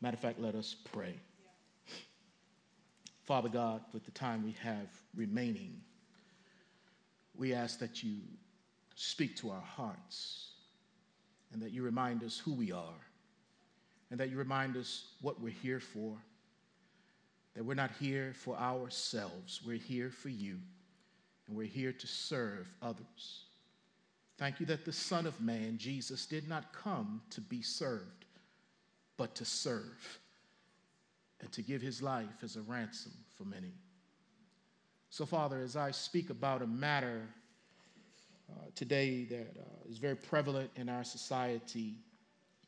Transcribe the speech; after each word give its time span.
Matter 0.00 0.14
of 0.14 0.20
fact, 0.20 0.40
let 0.40 0.54
us 0.54 0.74
pray. 0.92 1.14
Father 3.24 3.48
God, 3.48 3.82
with 3.92 4.04
the 4.04 4.10
time 4.10 4.42
we 4.42 4.54
have 4.62 4.88
remaining, 5.14 5.80
we 7.36 7.54
ask 7.54 7.78
that 7.78 8.02
you 8.02 8.16
speak 8.94 9.36
to 9.36 9.50
our 9.50 9.60
hearts 9.60 10.52
and 11.52 11.62
that 11.62 11.70
you 11.70 11.82
remind 11.82 12.22
us 12.24 12.38
who 12.38 12.52
we 12.52 12.72
are 12.72 13.00
and 14.10 14.18
that 14.18 14.30
you 14.30 14.36
remind 14.36 14.76
us 14.76 15.12
what 15.20 15.40
we're 15.40 15.50
here 15.50 15.80
for. 15.80 16.16
That 17.54 17.64
we're 17.64 17.74
not 17.74 17.90
here 17.98 18.32
for 18.34 18.56
ourselves, 18.56 19.60
we're 19.66 19.76
here 19.76 20.10
for 20.10 20.28
you, 20.28 20.58
and 21.46 21.56
we're 21.56 21.66
here 21.66 21.92
to 21.92 22.06
serve 22.06 22.68
others. 22.80 23.44
Thank 24.38 24.60
you 24.60 24.66
that 24.66 24.84
the 24.84 24.92
Son 24.92 25.26
of 25.26 25.40
Man, 25.40 25.76
Jesus, 25.76 26.26
did 26.26 26.48
not 26.48 26.72
come 26.72 27.20
to 27.30 27.40
be 27.40 27.60
served, 27.60 28.19
but 29.20 29.34
to 29.34 29.44
serve 29.44 30.18
and 31.42 31.52
to 31.52 31.60
give 31.60 31.82
his 31.82 32.00
life 32.00 32.42
as 32.42 32.56
a 32.56 32.62
ransom 32.62 33.12
for 33.36 33.44
many. 33.44 33.74
So, 35.10 35.26
Father, 35.26 35.60
as 35.60 35.76
I 35.76 35.90
speak 35.90 36.30
about 36.30 36.62
a 36.62 36.66
matter 36.66 37.28
uh, 38.50 38.54
today 38.74 39.24
that 39.24 39.56
uh, 39.60 39.90
is 39.90 39.98
very 39.98 40.16
prevalent 40.16 40.70
in 40.74 40.88
our 40.88 41.04
society, 41.04 41.96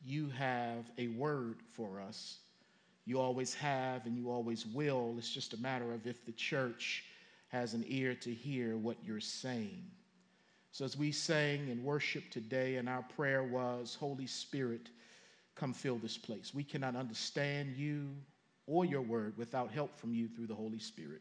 you 0.04 0.28
have 0.36 0.90
a 0.98 1.08
word 1.08 1.62
for 1.72 1.98
us. 1.98 2.40
You 3.06 3.18
always 3.18 3.54
have 3.54 4.04
and 4.04 4.14
you 4.14 4.30
always 4.30 4.66
will. 4.66 5.14
It's 5.16 5.32
just 5.32 5.54
a 5.54 5.56
matter 5.62 5.94
of 5.94 6.06
if 6.06 6.22
the 6.26 6.32
church 6.32 7.02
has 7.48 7.72
an 7.72 7.82
ear 7.88 8.14
to 8.16 8.30
hear 8.30 8.76
what 8.76 8.98
you're 9.02 9.20
saying. 9.20 9.84
So, 10.70 10.84
as 10.84 10.98
we 10.98 11.12
sang 11.12 11.70
and 11.70 11.82
worship 11.82 12.24
today, 12.30 12.76
and 12.76 12.90
our 12.90 13.06
prayer 13.16 13.42
was, 13.42 13.96
Holy 13.98 14.26
Spirit, 14.26 14.90
come 15.54 15.72
fill 15.72 15.98
this 15.98 16.16
place. 16.16 16.52
We 16.54 16.64
cannot 16.64 16.96
understand 16.96 17.76
you 17.76 18.08
or 18.66 18.84
your 18.84 19.02
word 19.02 19.34
without 19.36 19.70
help 19.70 19.98
from 19.98 20.14
you 20.14 20.28
through 20.28 20.46
the 20.46 20.54
Holy 20.54 20.78
Spirit. 20.78 21.20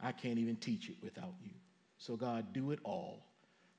I 0.00 0.12
can't 0.12 0.38
even 0.38 0.56
teach 0.56 0.88
it 0.88 0.96
without 1.02 1.34
you. 1.42 1.50
So, 1.98 2.16
God, 2.16 2.52
do 2.52 2.70
it 2.70 2.80
all 2.84 3.24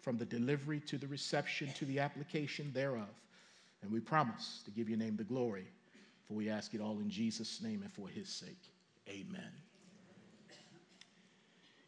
from 0.02 0.18
the 0.18 0.26
delivery 0.26 0.80
to 0.88 0.98
the 0.98 1.08
reception 1.08 1.72
to 1.74 1.86
the 1.86 2.00
application 2.00 2.72
thereof. 2.74 3.10
And 3.82 3.92
we 3.92 4.00
promise 4.00 4.62
to 4.66 4.72
give 4.72 4.90
your 4.90 4.98
name 4.98 5.16
the 5.16 5.24
glory, 5.24 5.68
for 6.28 6.34
we 6.34 6.50
ask 6.50 6.74
it 6.74 6.82
all 6.82 7.00
in 7.00 7.10
Jesus' 7.10 7.62
name 7.62 7.82
and 7.84 7.94
for 7.94 8.08
his 8.08 8.30
sake. 8.30 8.62
Amen. 9.10 9.52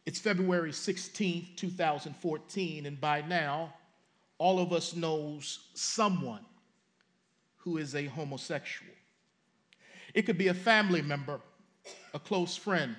It's 0.06 0.20
February 0.20 0.72
16th, 0.72 1.56
2014, 1.58 2.86
and 2.86 3.02
by 3.02 3.22
now, 3.22 3.74
all 4.38 4.60
of 4.60 4.72
us 4.72 4.96
knows 4.96 5.68
someone 5.74 6.46
who 7.68 7.78
is 7.78 7.96
a 7.96 8.06
homosexual. 8.06 8.94
It 10.14 10.22
could 10.22 10.38
be 10.38 10.48
a 10.48 10.54
family 10.54 11.02
member, 11.02 11.42
a 12.14 12.20
close 12.20 12.56
friend, 12.56 12.96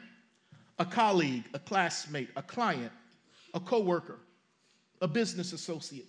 a 0.78 0.84
colleague, 0.84 1.44
a 1.54 1.58
classmate, 1.58 2.28
a 2.36 2.42
client, 2.42 2.92
a 3.54 3.60
coworker, 3.60 4.18
a 5.00 5.08
business 5.08 5.54
associate, 5.54 6.08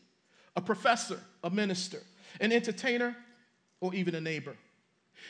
a 0.57 0.61
professor, 0.61 1.21
a 1.45 1.49
minister, 1.49 2.01
an 2.41 2.51
entertainer, 2.51 3.15
or 3.79 3.95
even 3.95 4.15
a 4.15 4.19
neighbor. 4.19 4.57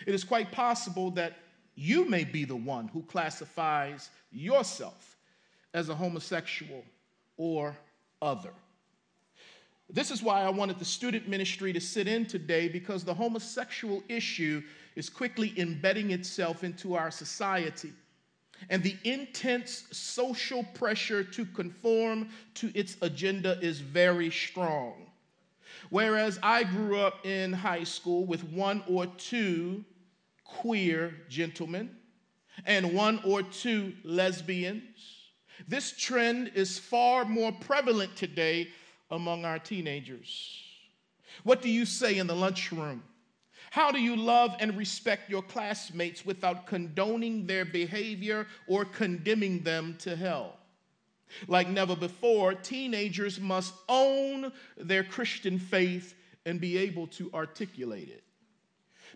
It 0.08 0.16
is 0.16 0.24
quite 0.24 0.52
possible 0.52 1.12
that 1.12 1.38
you 1.76 2.10
may 2.10 2.24
be 2.24 2.46
the 2.46 2.56
one 2.56 2.88
who 2.88 3.04
classifies 3.04 4.10
yourself 4.32 5.18
as 5.76 5.90
a 5.90 5.96
homosexual 5.96 6.84
or 7.38 7.78
other. 8.24 8.54
This 9.92 10.12
is 10.12 10.22
why 10.22 10.44
I 10.44 10.50
wanted 10.50 10.78
the 10.78 10.86
student 10.86 11.28
ministry 11.28 11.74
to 11.74 11.82
sit 11.82 12.08
in 12.08 12.26
today 12.26 12.68
because 12.68 13.04
the 13.04 13.14
homosexual 13.14 14.04
issue 14.08 14.62
is 14.96 15.10
quickly 15.10 15.54
embedding 15.58 16.12
itself 16.12 16.64
into 16.64 16.96
our 16.96 17.10
society. 17.10 17.92
And 18.70 18.84
the 18.84 18.96
intense 19.04 19.86
social 19.92 20.64
pressure 20.76 21.24
to 21.24 21.46
conform 21.46 22.30
to 22.56 22.72
its 22.76 22.98
agenda 23.02 23.58
is 23.62 23.80
very 23.80 24.30
strong. 24.30 25.08
Whereas 25.90 26.40
I 26.44 26.66
grew 26.66 27.00
up 27.00 27.26
in 27.26 27.54
high 27.54 27.86
school 27.86 28.26
with 28.26 28.44
one 28.44 28.84
or 28.88 29.08
two 29.08 29.86
queer 30.44 31.16
gentlemen 31.30 31.96
and 32.66 32.94
one 32.94 33.22
or 33.24 33.42
two 33.42 33.94
lesbians, 34.04 34.84
this 35.68 35.94
trend 35.98 36.52
is 36.54 36.78
far 36.78 37.26
more 37.26 37.52
prevalent 37.52 38.16
today 38.16 38.68
among 39.12 39.46
our 39.46 39.60
teenagers. 39.60 40.62
What 41.44 41.62
do 41.62 41.70
you 41.70 41.86
say 41.86 42.18
in 42.18 42.28
the 42.28 42.36
lunchroom? 42.36 43.04
How 43.72 43.92
do 43.92 44.00
you 44.00 44.16
love 44.16 44.56
and 44.60 44.76
respect 44.76 45.30
your 45.30 45.44
classmates 45.44 46.26
without 46.26 46.66
condoning 46.66 47.46
their 47.46 47.66
behavior 47.66 48.48
or 48.68 48.84
condemning 48.84 49.62
them 49.62 49.96
to 50.00 50.16
hell? 50.16 50.58
Like 51.48 51.70
never 51.70 51.96
before, 51.96 52.56
teenagers 52.56 53.40
must 53.40 53.74
own 53.88 54.52
their 54.78 55.04
Christian 55.04 55.60
faith 55.60 56.16
and 56.46 56.60
be 56.60 56.78
able 56.78 57.06
to 57.08 57.30
articulate 57.34 58.10
it. 58.10 58.24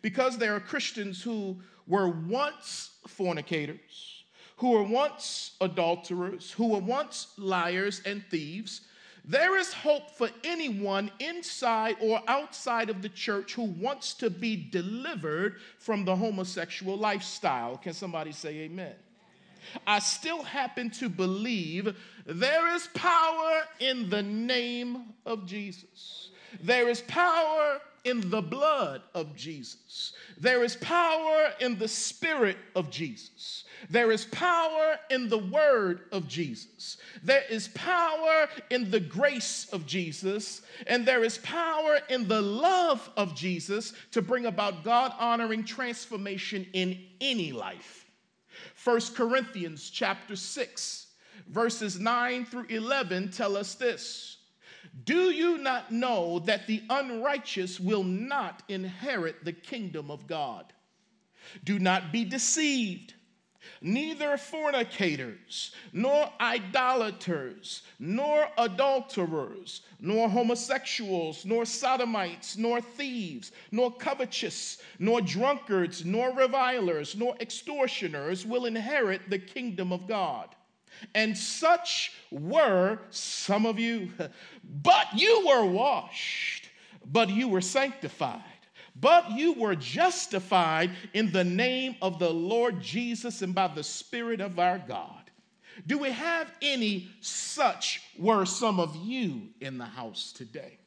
Because 0.04 0.38
there 0.38 0.56
are 0.56 0.60
Christians 0.60 1.24
who 1.24 1.60
were 1.88 2.10
once 2.10 2.92
fornicators, 3.08 4.24
who 4.58 4.72
were 4.72 4.84
once 4.84 5.56
adulterers, 5.62 6.52
who 6.52 6.68
were 6.68 6.80
once 6.80 7.34
liars 7.38 8.02
and 8.06 8.24
thieves, 8.30 8.82
there 9.26 9.58
is 9.58 9.72
hope 9.72 10.12
for 10.12 10.30
anyone 10.44 11.10
inside 11.20 11.96
or 12.02 12.22
outside 12.28 12.90
of 12.90 13.02
the 13.02 13.10
church 13.10 13.54
who 13.54 13.64
wants 13.64 14.14
to 14.16 14.30
be 14.30 14.56
delivered 14.56 15.58
from 15.80 16.04
the 16.04 16.16
homosexual 16.16 16.98
lifestyle. 16.98 17.78
Can 17.78 17.94
somebody 17.94 18.34
say 18.34 18.60
amen? 18.60 18.96
I 19.88 20.00
still 20.00 20.44
happen 20.44 20.90
to 20.92 21.08
believe 21.08 21.96
there 22.26 22.76
is 22.76 22.88
power 22.94 23.64
in 23.80 24.10
the 24.10 24.22
name 24.22 25.14
of 25.26 25.46
Jesus. 25.46 26.30
There 26.62 26.90
is 26.90 27.02
power 27.02 27.80
in 28.04 28.30
the 28.30 28.42
blood 28.42 29.02
of 29.16 29.36
Jesus. 29.36 30.14
There 30.38 30.64
is 30.64 30.76
power 30.76 31.54
in 31.62 31.78
the 31.80 31.88
spirit 31.88 32.58
of 32.76 32.90
Jesus. 32.90 33.64
There 33.90 34.12
is 34.12 34.26
power 34.26 35.00
in 35.10 35.30
the 35.30 35.38
word 35.38 36.02
of 36.12 36.28
Jesus. 36.28 36.98
There 37.24 37.44
is 37.50 37.68
power 37.70 38.48
in 38.70 38.92
the 38.92 39.00
grace 39.00 39.68
of 39.72 39.86
Jesus. 39.86 40.62
And 40.88 41.06
there 41.06 41.24
is 41.24 41.38
power 41.40 42.00
in 42.10 42.28
the 42.28 42.42
love 42.42 43.10
of 43.18 43.36
Jesus 43.36 43.94
to 44.12 44.22
bring 44.22 44.46
about 44.46 44.84
God 44.84 45.14
honoring 45.20 45.64
transformation 45.64 46.68
in 46.74 47.00
any 47.22 47.52
life. 47.52 48.06
1 48.84 49.00
Corinthians 49.16 49.90
chapter 49.90 50.36
6, 50.36 51.08
verses 51.48 52.00
9 52.00 52.46
through 52.46 52.66
11 52.70 53.32
tell 53.32 53.56
us 53.58 53.76
this. 53.76 54.38
Do 55.06 55.32
you 55.32 55.58
not 55.58 55.92
know 55.92 56.40
that 56.40 56.68
the 56.68 56.84
unrighteous 56.90 57.80
will 57.80 58.04
not 58.04 58.62
inherit 58.68 59.44
the 59.44 59.54
kingdom 59.54 60.12
of 60.12 60.28
God? 60.28 60.72
Do 61.64 61.80
not 61.80 62.12
be 62.12 62.26
deceived 62.26 63.14
neither 63.82 64.38
fornicators, 64.38 65.72
nor 65.92 66.30
idolaters, 66.40 67.84
nor 68.00 68.48
adulterers, 68.58 69.82
nor 70.00 70.30
homosexuals, 70.30 71.46
nor 71.46 71.66
sodomites, 71.66 72.58
nor 72.58 72.82
thieves, 72.82 73.52
nor 73.72 73.92
covetous, 73.92 74.80
nor 75.00 75.22
drunkards, 75.22 76.06
nor 76.06 76.34
revilers, 76.34 77.16
nor 77.16 77.36
extortioners 77.40 78.46
will 78.46 78.66
inherit 78.66 79.30
the 79.30 79.40
kingdom 79.40 79.92
of 79.92 80.08
God. 80.08 80.50
And 81.16 81.38
such 81.38 82.14
were 82.32 83.00
some 83.10 83.66
of 83.66 83.80
you. 83.80 84.12
But 84.84 85.08
you 85.14 85.46
were 85.48 85.66
washed, 85.66 86.70
but 87.06 87.30
you 87.30 87.48
were 87.48 87.62
sanctified 87.62 88.53
but 88.96 89.32
you 89.32 89.54
were 89.54 89.76
justified 89.76 90.92
in 91.14 91.32
the 91.32 91.44
name 91.44 91.96
of 92.02 92.20
the 92.20 92.30
Lord 92.30 92.82
Jesus 92.82 93.42
and 93.42 93.54
by 93.54 93.68
the 93.68 93.84
Spirit 93.84 94.40
of 94.40 94.60
our 94.60 94.80
God. 94.80 95.32
Do 95.88 95.98
we 95.98 96.12
have 96.12 96.52
any 96.62 97.10
such 97.22 98.02
were 98.18 98.46
some 98.46 98.80
of 98.80 98.96
you 98.96 99.50
in 99.60 99.78
the 99.78 99.86
house 99.86 100.32
today? 100.32 100.78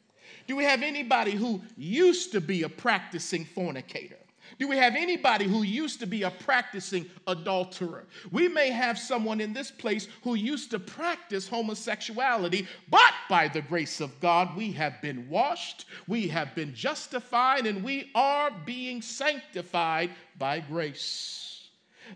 Do 0.46 0.54
we 0.54 0.64
have 0.64 0.82
anybody 0.82 1.32
who 1.32 1.60
used 1.76 2.32
to 2.32 2.40
be 2.40 2.62
a 2.62 2.68
practicing 2.68 3.44
fornicator? 3.44 4.16
Do 4.58 4.68
we 4.68 4.76
have 4.76 4.94
anybody 4.94 5.46
who 5.46 5.62
used 5.62 6.00
to 6.00 6.06
be 6.06 6.22
a 6.22 6.30
practicing 6.30 7.06
adulterer? 7.26 8.06
We 8.30 8.48
may 8.48 8.70
have 8.70 8.98
someone 8.98 9.40
in 9.40 9.52
this 9.52 9.70
place 9.70 10.08
who 10.22 10.34
used 10.34 10.70
to 10.70 10.78
practice 10.78 11.48
homosexuality, 11.48 12.66
but 12.88 13.12
by 13.28 13.48
the 13.48 13.62
grace 13.62 14.00
of 14.00 14.18
God, 14.20 14.56
we 14.56 14.72
have 14.72 15.00
been 15.02 15.28
washed, 15.28 15.86
we 16.06 16.28
have 16.28 16.54
been 16.54 16.74
justified, 16.74 17.66
and 17.66 17.84
we 17.84 18.10
are 18.14 18.50
being 18.64 19.02
sanctified 19.02 20.10
by 20.38 20.60
grace. 20.60 21.68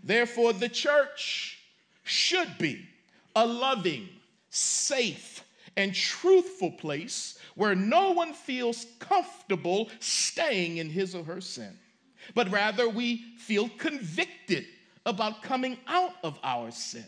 Therefore, 0.03 0.53
the 0.53 0.69
church 0.69 1.59
should 2.03 2.57
be 2.57 2.87
a 3.35 3.45
loving, 3.45 4.09
safe, 4.49 5.43
and 5.77 5.93
truthful 5.93 6.71
place 6.71 7.37
where 7.55 7.75
no 7.75 8.11
one 8.11 8.33
feels 8.33 8.85
comfortable 8.99 9.89
staying 9.99 10.77
in 10.77 10.89
his 10.89 11.15
or 11.15 11.23
her 11.23 11.41
sin. 11.41 11.77
But 12.33 12.49
rather 12.49 12.87
we 12.87 13.35
feel 13.37 13.69
convicted 13.77 14.65
about 15.05 15.43
coming 15.43 15.77
out 15.87 16.13
of 16.23 16.39
our 16.43 16.71
sin. 16.71 17.05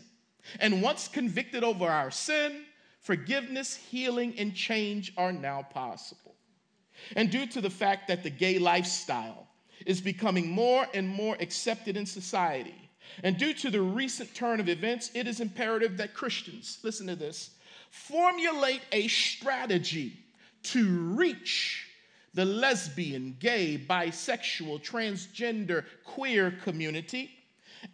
And 0.60 0.82
once 0.82 1.08
convicted 1.08 1.64
over 1.64 1.86
our 1.86 2.10
sin, 2.10 2.64
forgiveness, 3.00 3.74
healing, 3.76 4.34
and 4.38 4.54
change 4.54 5.12
are 5.16 5.32
now 5.32 5.62
possible. 5.62 6.34
And 7.16 7.30
due 7.30 7.46
to 7.46 7.60
the 7.60 7.70
fact 7.70 8.08
that 8.08 8.22
the 8.22 8.30
gay 8.30 8.58
lifestyle 8.58 9.46
is 9.86 10.00
becoming 10.00 10.48
more 10.48 10.86
and 10.94 11.08
more 11.08 11.36
accepted 11.40 11.96
in 11.96 12.06
society, 12.06 12.90
and 13.22 13.36
due 13.36 13.54
to 13.54 13.70
the 13.70 13.82
recent 13.82 14.34
turn 14.34 14.60
of 14.60 14.68
events, 14.68 15.10
it 15.14 15.26
is 15.26 15.40
imperative 15.40 15.96
that 15.98 16.14
Christians, 16.14 16.78
listen 16.82 17.06
to 17.06 17.16
this, 17.16 17.50
formulate 17.90 18.82
a 18.92 19.08
strategy 19.08 20.18
to 20.64 20.88
reach 21.14 21.83
the 22.34 22.44
lesbian, 22.44 23.36
gay, 23.38 23.78
bisexual, 23.88 24.82
transgender, 24.82 25.84
queer 26.04 26.50
community 26.62 27.30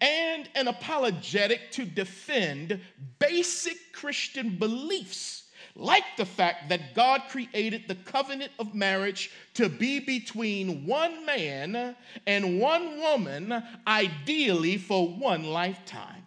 and 0.01 0.49
an 0.55 0.69
apologetic 0.69 1.71
to 1.73 1.85
defend 1.85 2.81
basic 3.19 3.77
Christian 3.93 4.57
beliefs, 4.57 5.45
like 5.75 6.05
the 6.17 6.25
fact 6.25 6.69
that 6.69 6.95
God 6.95 7.23
created 7.29 7.85
the 7.87 7.95
covenant 7.97 8.53
of 8.59 8.75
marriage 8.75 9.31
to 9.55 9.69
be 9.69 10.01
between 10.01 10.87
one 10.87 11.25
man 11.27 11.97
and 12.27 12.61
one 12.61 12.99
woman, 12.99 13.63
ideally 13.87 14.77
for 14.77 15.09
one 15.09 15.45
lifetime. 15.45 16.25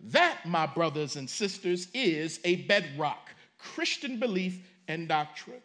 That, 0.00 0.46
my 0.46 0.66
brothers 0.66 1.16
and 1.16 1.28
sisters, 1.28 1.88
is 1.92 2.40
a 2.44 2.56
bedrock 2.66 3.30
Christian 3.58 4.18
belief 4.18 4.64
and 4.86 5.08
doctrine. 5.08 5.62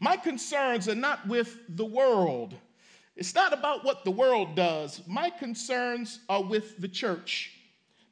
My 0.00 0.16
concerns 0.16 0.88
are 0.88 0.94
not 0.94 1.26
with 1.26 1.58
the 1.68 1.84
world 1.84 2.54
it's 3.18 3.34
not 3.34 3.52
about 3.52 3.84
what 3.84 4.04
the 4.04 4.12
world 4.12 4.54
does. 4.54 5.02
My 5.08 5.28
concerns 5.28 6.20
are 6.28 6.42
with 6.42 6.80
the 6.80 6.86
church 6.86 7.52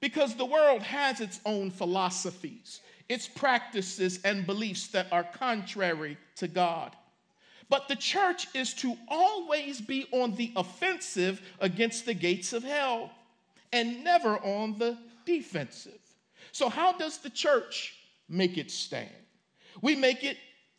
because 0.00 0.34
the 0.34 0.44
world 0.44 0.82
has 0.82 1.20
its 1.20 1.40
own 1.46 1.70
philosophies, 1.70 2.80
its 3.08 3.28
practices, 3.28 4.18
and 4.24 4.44
beliefs 4.44 4.88
that 4.88 5.06
are 5.12 5.22
contrary 5.22 6.18
to 6.34 6.48
God. 6.48 6.96
But 7.68 7.86
the 7.86 7.94
church 7.94 8.48
is 8.52 8.74
to 8.74 8.96
always 9.06 9.80
be 9.80 10.08
on 10.10 10.34
the 10.34 10.52
offensive 10.56 11.40
against 11.60 12.04
the 12.04 12.14
gates 12.14 12.52
of 12.52 12.64
hell 12.64 13.12
and 13.72 14.02
never 14.02 14.38
on 14.38 14.76
the 14.76 14.98
defensive. 15.24 16.00
So, 16.50 16.68
how 16.68 16.92
does 16.92 17.18
the 17.18 17.30
church 17.30 17.94
make 18.28 18.58
it 18.58 18.72
stand? 18.72 19.10
We 19.82 19.94
make 19.94 20.24
it 20.24 20.36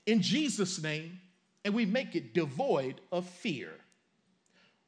in 0.08 0.22
Jesus' 0.22 0.82
name 0.82 1.20
and 1.64 1.74
we 1.74 1.86
make 1.86 2.16
it 2.16 2.34
devoid 2.34 3.02
of 3.12 3.28
fear. 3.28 3.70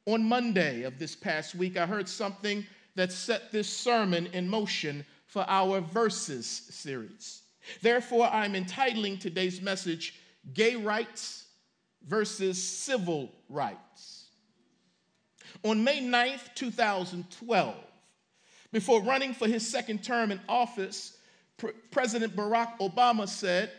On 0.06 0.24
Monday 0.24 0.82
of 0.82 0.98
this 0.98 1.14
past 1.14 1.54
week, 1.54 1.76
I 1.76 1.86
heard 1.86 2.08
something 2.08 2.66
that 2.96 3.12
set 3.12 3.52
this 3.52 3.68
sermon 3.68 4.26
in 4.32 4.48
motion 4.48 5.04
for 5.26 5.44
our 5.46 5.80
Verses 5.80 6.46
series. 6.46 7.42
Therefore, 7.82 8.26
I'm 8.32 8.56
entitling 8.56 9.18
today's 9.18 9.60
message 9.60 10.14
Gay 10.54 10.74
Rights 10.74 11.44
versus 12.08 12.60
Civil 12.60 13.30
Rights. 13.50 14.30
On 15.62 15.84
May 15.84 16.00
9th, 16.00 16.54
2012, 16.54 17.74
before 18.72 19.02
running 19.02 19.34
for 19.34 19.46
his 19.46 19.66
second 19.68 20.02
term 20.02 20.30
in 20.30 20.40
office, 20.48 21.18
President 21.90 22.34
Barack 22.34 22.78
Obama 22.78 23.28
said, 23.28 23.70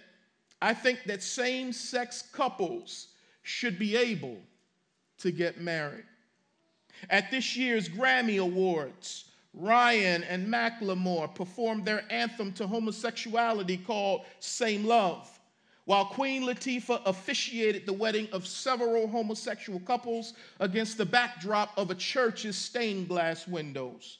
I 0.61 0.73
think 0.73 1.05
that 1.05 1.23
same 1.23 1.73
sex 1.73 2.23
couples 2.31 3.07
should 3.41 3.79
be 3.79 3.95
able 3.95 4.37
to 5.19 5.31
get 5.31 5.59
married. 5.59 6.05
At 7.09 7.31
this 7.31 7.55
year's 7.55 7.89
Grammy 7.89 8.39
Awards, 8.39 9.25
Ryan 9.53 10.23
and 10.23 10.47
Macklemore 10.47 11.33
performed 11.33 11.83
their 11.83 12.03
anthem 12.09 12.53
to 12.53 12.67
homosexuality 12.67 13.77
called 13.77 14.21
Same 14.39 14.85
Love, 14.85 15.39
while 15.85 16.05
Queen 16.05 16.43
Latifah 16.43 17.01
officiated 17.05 17.85
the 17.85 17.93
wedding 17.93 18.27
of 18.31 18.47
several 18.47 19.07
homosexual 19.07 19.79
couples 19.79 20.33
against 20.59 20.97
the 20.97 21.05
backdrop 21.05 21.77
of 21.77 21.89
a 21.89 21.95
church's 21.95 22.55
stained 22.55 23.09
glass 23.09 23.47
windows. 23.47 24.19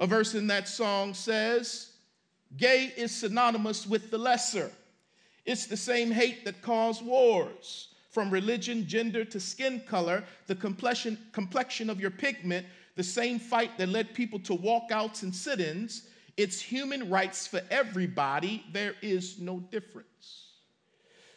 A 0.00 0.06
verse 0.06 0.34
in 0.34 0.46
that 0.48 0.68
song 0.68 1.14
says, 1.14 1.92
Gay 2.56 2.92
is 2.96 3.10
synonymous 3.10 3.86
with 3.86 4.10
the 4.10 4.18
lesser. 4.18 4.70
It's 5.48 5.64
the 5.64 5.78
same 5.78 6.10
hate 6.10 6.44
that 6.44 6.60
caused 6.60 7.02
wars 7.02 7.88
from 8.10 8.30
religion, 8.30 8.86
gender 8.86 9.24
to 9.24 9.40
skin 9.40 9.82
color, 9.88 10.22
the 10.46 10.54
complexion, 10.54 11.16
complexion 11.32 11.88
of 11.88 11.98
your 11.98 12.10
pigment, 12.10 12.66
the 12.96 13.02
same 13.02 13.38
fight 13.38 13.78
that 13.78 13.88
led 13.88 14.12
people 14.12 14.38
to 14.40 14.54
walkouts 14.54 15.22
and 15.22 15.34
sit 15.34 15.58
ins. 15.58 16.02
It's 16.36 16.60
human 16.60 17.08
rights 17.08 17.46
for 17.46 17.62
everybody. 17.70 18.62
There 18.74 18.92
is 19.00 19.38
no 19.38 19.60
difference. 19.70 20.48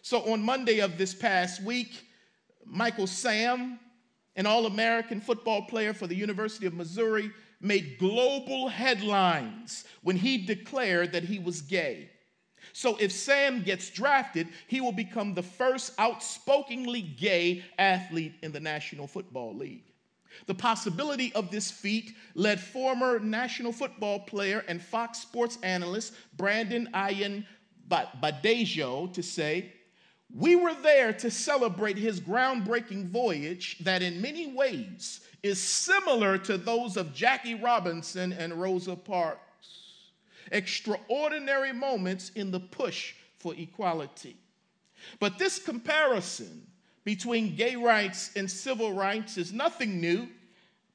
So 0.02 0.30
on 0.34 0.44
Monday 0.44 0.80
of 0.80 0.98
this 0.98 1.14
past 1.14 1.64
week, 1.64 2.06
Michael 2.66 3.08
Sam, 3.08 3.80
an 4.36 4.46
All 4.46 4.66
American 4.66 5.22
football 5.22 5.62
player 5.62 5.94
for 5.94 6.08
the 6.08 6.16
University 6.16 6.66
of 6.66 6.74
Missouri, 6.74 7.32
made 7.62 7.98
global 7.98 8.68
headlines 8.68 9.86
when 10.04 10.18
he 10.18 10.38
declared 10.38 11.14
that 11.14 11.24
he 11.24 11.40
was 11.40 11.62
gay. 11.62 12.10
So 12.74 12.98
if 12.98 13.12
Sam 13.12 13.64
gets 13.64 13.90
drafted, 13.90 14.48
he 14.68 14.82
will 14.82 14.92
become 14.92 15.34
the 15.34 15.44
first 15.44 15.94
outspokenly 16.00 17.02
gay 17.02 17.64
athlete 17.78 18.36
in 18.42 18.52
the 18.52 18.60
National 18.60 19.08
Football 19.08 19.56
League. 19.56 19.92
The 20.48 20.56
possibility 20.56 21.34
of 21.34 21.52
this 21.52 21.70
feat 21.72 22.16
led 22.36 22.60
former 22.60 23.20
National 23.20 23.72
Football 23.72 24.20
player 24.20 24.64
and 24.68 24.82
Fox 24.82 25.20
Sports 25.20 25.58
analyst 25.62 26.14
Brandon 26.38 26.90
Ayan 26.94 27.46
Badejo 27.90 29.14
to 29.14 29.22
say, 29.22 29.74
We 30.34 30.56
were 30.56 30.74
there 30.76 31.12
to 31.14 31.30
celebrate 31.30 31.98
his 31.98 32.22
groundbreaking 32.22 33.10
voyage 33.10 33.80
that, 33.84 34.02
in 34.02 34.22
many 34.22 34.54
ways, 34.54 35.22
is 35.44 35.62
similar 35.62 36.38
to 36.38 36.58
those 36.58 36.96
of 36.96 37.14
Jackie 37.14 37.56
Robinson 37.56 38.32
and 38.32 38.54
Rosa 38.54 38.96
Parks 38.96 39.42
extraordinary 40.52 41.74
moments 41.74 42.32
in 42.36 42.52
the 42.52 42.60
push 42.60 43.14
for 43.40 43.54
equality. 43.56 44.36
But 45.20 45.40
this 45.40 45.58
comparison 45.60 46.68
between 47.04 47.56
gay 47.56 47.76
rights 47.76 48.32
and 48.36 48.50
civil 48.50 48.94
rights 48.94 49.38
is 49.38 49.52
nothing 49.52 50.00
new 50.00 50.28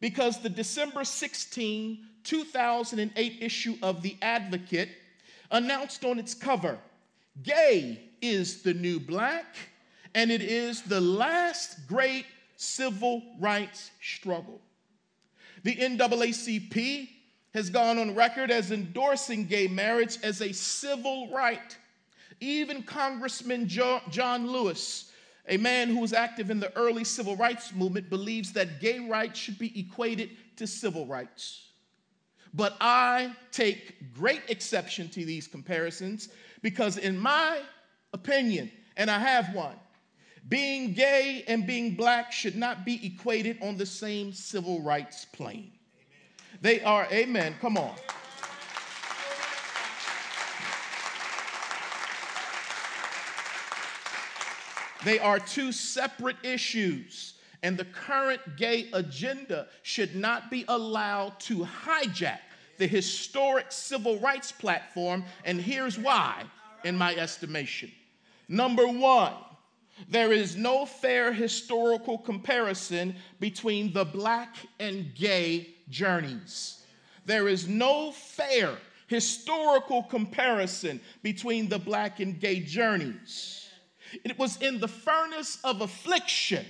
because 0.01 0.41
the 0.41 0.49
December 0.49 1.05
16, 1.05 1.99
2008 2.23 3.37
issue 3.41 3.77
of 3.83 4.03
The 4.03 4.17
Advocate 4.23 4.91
announced 5.51 6.05
on 6.05 6.19
its 6.19 6.35
cover 6.35 6.79
gay 7.43 8.01
is 8.23 8.63
the 8.63 8.75
new 8.75 8.99
black, 8.99 9.57
and 10.15 10.31
it 10.31 10.43
is 10.43 10.83
the 10.83 11.01
last 11.01 11.87
great 11.87 12.25
civil 12.57 13.23
rights 13.39 13.91
struggle. 14.01 14.61
The 15.63 15.77
NAACP 15.77 17.09
has 17.57 17.71
gone 17.71 17.99
on 17.99 18.15
record 18.15 18.51
as 18.51 18.71
endorsing 18.71 19.47
gay 19.47 19.67
marriage 19.67 20.19
as 20.23 20.43
a 20.43 20.53
civil 20.53 21.31
right. 21.33 21.77
Even 22.41 22.83
Congressman 22.83 23.67
John 23.67 24.47
Lewis, 24.47 25.11
a 25.49 25.57
man 25.57 25.89
who 25.89 26.01
was 26.01 26.13
active 26.13 26.51
in 26.51 26.61
the 26.61 26.77
early 26.77 27.03
civil 27.03 27.35
rights 27.35 27.73
movement, 27.73 28.11
believes 28.11 28.53
that 28.53 28.81
gay 28.81 28.99
rights 28.99 29.39
should 29.39 29.59
be 29.59 29.79
equated 29.81 30.31
to 30.57 30.67
civil 30.67 31.07
rights. 31.07 31.69
But 32.53 32.77
I 32.79 33.35
take 33.53 34.13
great 34.13 34.43
exception 34.49 35.09
to 35.11 35.25
these 35.25 35.49
comparisons 35.49 36.29
because, 36.61 36.99
in 36.99 37.19
my 37.19 37.61
opinion, 38.13 38.71
and 38.99 39.11
I 39.11 39.19
have 39.19 39.55
one, 39.55 39.77
being 40.49 40.93
gay 40.93 41.43
and 41.49 41.67
being 41.67 41.95
black 41.95 42.33
should 42.33 42.57
not 42.57 42.85
be 42.85 43.05
equated 43.07 43.59
on 43.63 43.79
the 43.79 43.87
same 43.87 44.33
civil 44.33 44.83
rights 44.83 45.25
plane. 45.25 45.73
They 46.61 46.81
are, 46.83 47.07
amen, 47.13 47.57
come 47.61 47.77
on. 47.77 47.95
They 55.05 55.19
are 55.21 55.39
two 55.39 55.71
separate 55.71 56.37
issues, 56.43 57.35
and 57.63 57.79
the 57.79 57.85
current 57.85 58.41
gay 58.57 58.89
agenda 58.93 59.69
should 59.83 60.17
not 60.17 60.51
be 60.51 60.65
allowed 60.67 61.39
to 61.41 61.65
hijack 61.65 62.41
the 62.79 62.87
historic 62.89 63.67
civil 63.71 64.19
rights 64.19 64.51
platform, 64.51 65.25
and 65.45 65.61
here's 65.61 65.99
why, 65.99 66.43
in 66.85 66.97
my 66.97 67.15
estimation. 67.15 67.93
Number 68.49 68.89
one, 68.89 69.35
there 70.09 70.33
is 70.33 70.57
no 70.57 70.85
fair 70.85 71.33
historical 71.33 72.19
comparison 72.19 73.15
between 73.41 73.93
the 73.93 74.05
black 74.05 74.57
and 74.79 75.15
gay 75.15 75.76
journeys. 75.89 76.83
There 77.25 77.49
is 77.49 77.69
no 77.69 78.13
fair 78.13 78.77
historical 79.09 80.03
comparison 80.03 81.01
between 81.23 81.69
the 81.69 81.79
black 81.79 82.21
and 82.21 82.41
gay 82.41 82.61
journeys. 82.61 83.69
It 84.25 84.39
was 84.39 84.57
in 84.59 84.81
the 84.81 84.89
furnace 84.89 85.59
of 85.65 85.81
affliction 85.81 86.65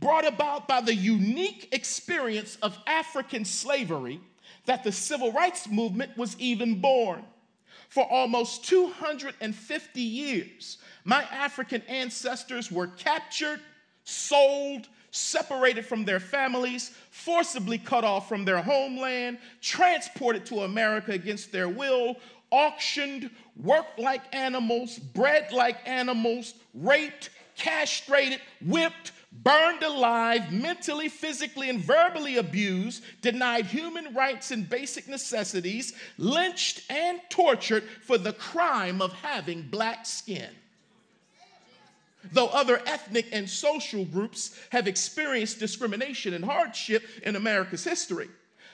brought 0.00 0.26
about 0.26 0.68
by 0.68 0.80
the 0.80 0.94
unique 0.94 1.68
experience 1.72 2.56
of 2.62 2.78
African 2.86 3.44
slavery 3.44 4.20
that 4.66 4.84
the 4.84 4.92
civil 4.92 5.32
rights 5.32 5.68
movement 5.68 6.16
was 6.16 6.38
even 6.38 6.80
born. 6.80 7.24
For 7.88 8.04
almost 8.04 8.64
250 8.66 10.00
years, 10.00 10.78
my 11.04 11.22
African 11.32 11.82
ancestors 11.88 12.70
were 12.70 12.86
captured, 12.86 13.60
sold, 14.04 14.88
separated 15.10 15.86
from 15.86 16.04
their 16.04 16.20
families, 16.20 16.90
forcibly 17.10 17.78
cut 17.78 18.04
off 18.04 18.28
from 18.28 18.44
their 18.44 18.62
homeland, 18.62 19.38
transported 19.60 20.44
to 20.46 20.60
America 20.60 21.12
against 21.12 21.52
their 21.52 21.68
will, 21.68 22.16
auctioned, 22.50 23.30
worked 23.62 23.98
like 23.98 24.22
animals, 24.34 24.98
bred 24.98 25.52
like 25.52 25.78
animals, 25.86 26.54
raped, 26.74 27.30
castrated, 27.56 28.40
whipped, 28.64 29.12
burned 29.32 29.82
alive, 29.82 30.52
mentally, 30.52 31.08
physically, 31.08 31.68
and 31.68 31.80
verbally 31.80 32.36
abused, 32.36 33.02
denied 33.20 33.66
human 33.66 34.14
rights 34.14 34.50
and 34.50 34.68
basic 34.68 35.08
necessities, 35.08 35.94
lynched 36.16 36.82
and 36.90 37.20
tortured 37.28 37.84
for 38.02 38.16
the 38.16 38.32
crime 38.32 39.02
of 39.02 39.12
having 39.12 39.62
black 39.62 40.06
skin. 40.06 40.50
Though 42.32 42.48
other 42.48 42.82
ethnic 42.86 43.26
and 43.32 43.48
social 43.48 44.04
groups 44.04 44.58
have 44.70 44.88
experienced 44.88 45.60
discrimination 45.60 46.34
and 46.34 46.44
hardship 46.44 47.04
in 47.22 47.36
America's 47.36 47.84
history, 47.84 48.28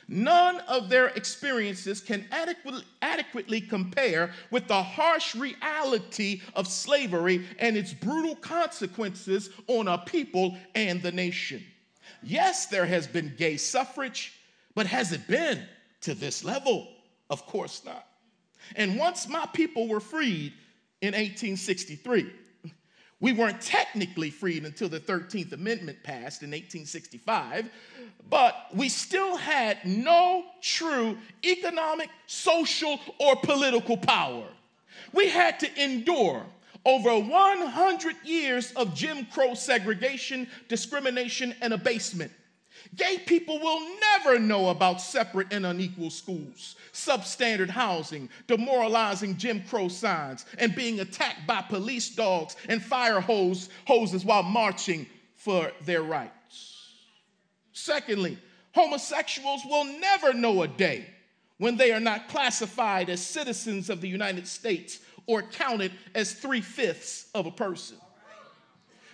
None 0.09 0.61
of 0.61 0.89
their 0.89 1.09
experiences 1.09 2.01
can 2.01 2.27
adequately, 2.31 2.85
adequately, 3.01 3.61
compare 3.61 4.33
with 4.51 4.69
the 4.69 4.83
harsh 4.83 5.35
reality 5.35 6.43
of 6.55 6.69
slavery 6.69 7.47
and 7.59 7.77
its 7.77 7.95
brutal 7.95 8.37
consequences 8.37 9.51
on 9.67 9.89
a 9.89 9.99
people 9.99 10.57
and 10.75 11.03
the 11.03 11.13
nation. 11.13 11.65
Yes, 12.23 12.67
there 12.67 12.87
has 12.87 13.07
been 13.07 13.35
gay 13.37 13.57
suffrage, 13.57 14.35
but 14.75 14.87
has 14.87 15.13
it 15.13 15.27
been 15.27 15.67
to 16.03 16.15
this 16.15 16.45
level? 16.45 16.89
Of 17.31 17.47
course 17.47 17.83
not. 17.85 18.07
And 18.77 18.99
once 18.99 19.29
my 19.29 19.47
people 19.53 19.89
were 19.89 20.01
freed 20.01 20.53
in 21.01 21.09
1863, 21.09 22.31
we 23.21 23.33
weren't 23.33 23.61
technically 23.61 24.30
freed 24.30 24.64
until 24.64 24.88
the 24.88 25.00
13th 25.00 25.52
Amendment 25.52 26.02
passed 26.02 26.42
in 26.42 26.50
1865, 26.50 27.71
but 28.28 28.66
we 28.75 28.88
still 28.88 29.37
had 29.37 29.78
no 29.85 30.44
true 30.61 31.16
economic, 31.44 32.11
social, 32.26 33.00
or 33.18 33.37
political 33.37 33.97
power. 33.97 34.47
We 35.12 35.28
had 35.28 35.61
to 35.61 35.83
endure 35.83 36.44
over 36.85 37.18
100 37.18 38.16
years 38.25 38.73
of 38.73 38.94
Jim 38.94 39.26
Crow 39.26 39.54
segregation, 39.54 40.47
discrimination, 40.68 41.54
and 41.62 41.73
abasement. 41.73 42.33
Gay 42.97 43.19
people 43.19 43.59
will 43.61 43.81
never 44.01 44.39
know 44.39 44.69
about 44.69 45.01
separate 45.01 45.53
and 45.53 45.65
unequal 45.65 46.11
schools, 46.11 46.77
substandard 46.93 47.71
housing, 47.71 48.29
demoralizing 48.47 49.37
Jim 49.37 49.63
Crow 49.69 49.89
signs, 49.89 50.45
and 50.59 50.75
being 50.75 51.01
attacked 51.01 51.47
by 51.47 51.63
police 51.63 52.11
dogs 52.11 52.57
and 52.69 52.83
fire 52.83 53.21
hose, 53.21 53.71
hoses 53.87 54.25
while 54.25 54.43
marching 54.43 55.07
for 55.37 55.73
their 55.85 56.03
rights. 56.03 56.93
Secondly, 57.73 58.39
homosexuals 58.75 59.63
will 59.65 59.85
never 59.85 60.33
know 60.33 60.63
a 60.63 60.69
day 60.69 61.07
when 61.59 61.77
they 61.77 61.93
are 61.93 62.01
not 62.01 62.29
classified 62.29 63.09
as 63.09 63.25
citizens 63.25 63.89
of 63.89 64.01
the 64.01 64.09
United 64.09 64.47
States 64.47 65.01
or 65.27 65.43
counted 65.43 65.93
as 66.15 66.33
three 66.33 66.61
fifths 66.61 67.31
of 67.35 67.47
a 67.47 67.51
person. 67.51 67.97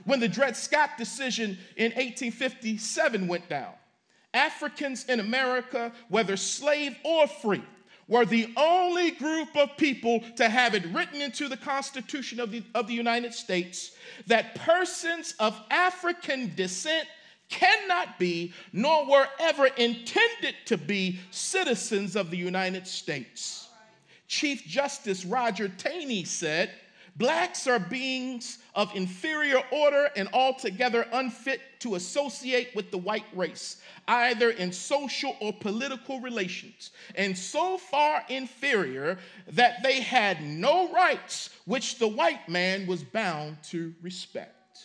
When 0.04 0.21
the 0.21 0.28
Dred 0.28 0.57
Scott 0.57 0.90
decision 0.99 1.59
in 1.76 1.92
1857 1.92 3.28
went 3.28 3.49
down, 3.49 3.73
Africans 4.33 5.04
in 5.07 5.21
America, 5.21 5.92
whether 6.09 6.37
slave 6.37 6.97
or 7.04 7.26
free, 7.26 7.62
were 8.09 8.25
the 8.25 8.52
only 8.57 9.12
group 9.12 9.57
of 9.57 9.76
people 9.76 10.21
to 10.37 10.49
have 10.49 10.75
it 10.75 10.85
written 10.87 11.23
into 11.23 11.49
the 11.49 11.57
Constitution 11.57 12.40
of 12.40 12.50
the, 12.50 12.62
of 12.75 12.88
the 12.88 12.95
United 12.95 13.33
States 13.33 13.92
that 14.26 14.57
persons 14.57 15.35
of 15.38 15.59
African 15.71 16.52
descent 16.57 17.07
cannot 17.49 18.19
be, 18.19 18.52
nor 18.73 19.09
were 19.09 19.26
ever 19.38 19.66
intended 19.66 20.54
to 20.66 20.76
be, 20.76 21.21
citizens 21.30 22.16
of 22.16 22.30
the 22.30 22.37
United 22.37 22.87
States. 22.87 23.69
Chief 24.26 24.64
Justice 24.64 25.25
Roger 25.25 25.69
Taney 25.69 26.25
said, 26.25 26.71
Blacks 27.17 27.67
are 27.67 27.79
beings 27.79 28.59
of 28.75 28.95
inferior 28.95 29.61
order 29.71 30.11
and 30.17 30.29
altogether 30.33 31.07
unfit 31.12 31.61
to 31.81 31.95
associate 31.95 32.75
with 32.75 32.90
the 32.90 32.99
white 32.99 33.26
race, 33.35 33.81
either 34.09 34.50
in 34.50 34.73
social 34.73 35.37
or 35.40 35.52
political 35.52 36.21
relations, 36.21 36.90
and 37.14 37.37
so 37.37 37.76
far 37.79 38.23
inferior 38.29 39.19
that 39.49 39.83
they 39.83 40.00
had 40.00 40.43
no 40.43 40.93
rights 40.93 41.50
which 41.64 41.99
the 41.99 42.09
white 42.09 42.49
man 42.49 42.87
was 42.87 43.02
bound 43.02 43.62
to 43.64 43.95
respect. 44.02 44.85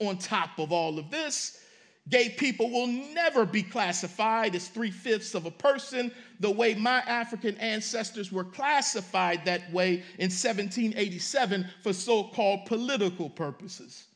On 0.00 0.18
top 0.18 0.58
of 0.58 0.72
all 0.72 0.98
of 0.98 1.10
this, 1.10 1.60
Gay 2.08 2.28
people 2.28 2.70
will 2.70 2.86
never 2.86 3.44
be 3.44 3.62
classified 3.62 4.54
as 4.54 4.68
three 4.68 4.92
fifths 4.92 5.34
of 5.34 5.44
a 5.44 5.50
person 5.50 6.12
the 6.38 6.50
way 6.50 6.74
my 6.74 6.98
African 7.00 7.56
ancestors 7.56 8.30
were 8.30 8.44
classified 8.44 9.44
that 9.44 9.72
way 9.72 9.94
in 10.18 10.30
1787 10.30 11.66
for 11.82 11.92
so 11.92 12.24
called 12.24 12.66
political 12.66 13.28
purposes. 13.28 14.06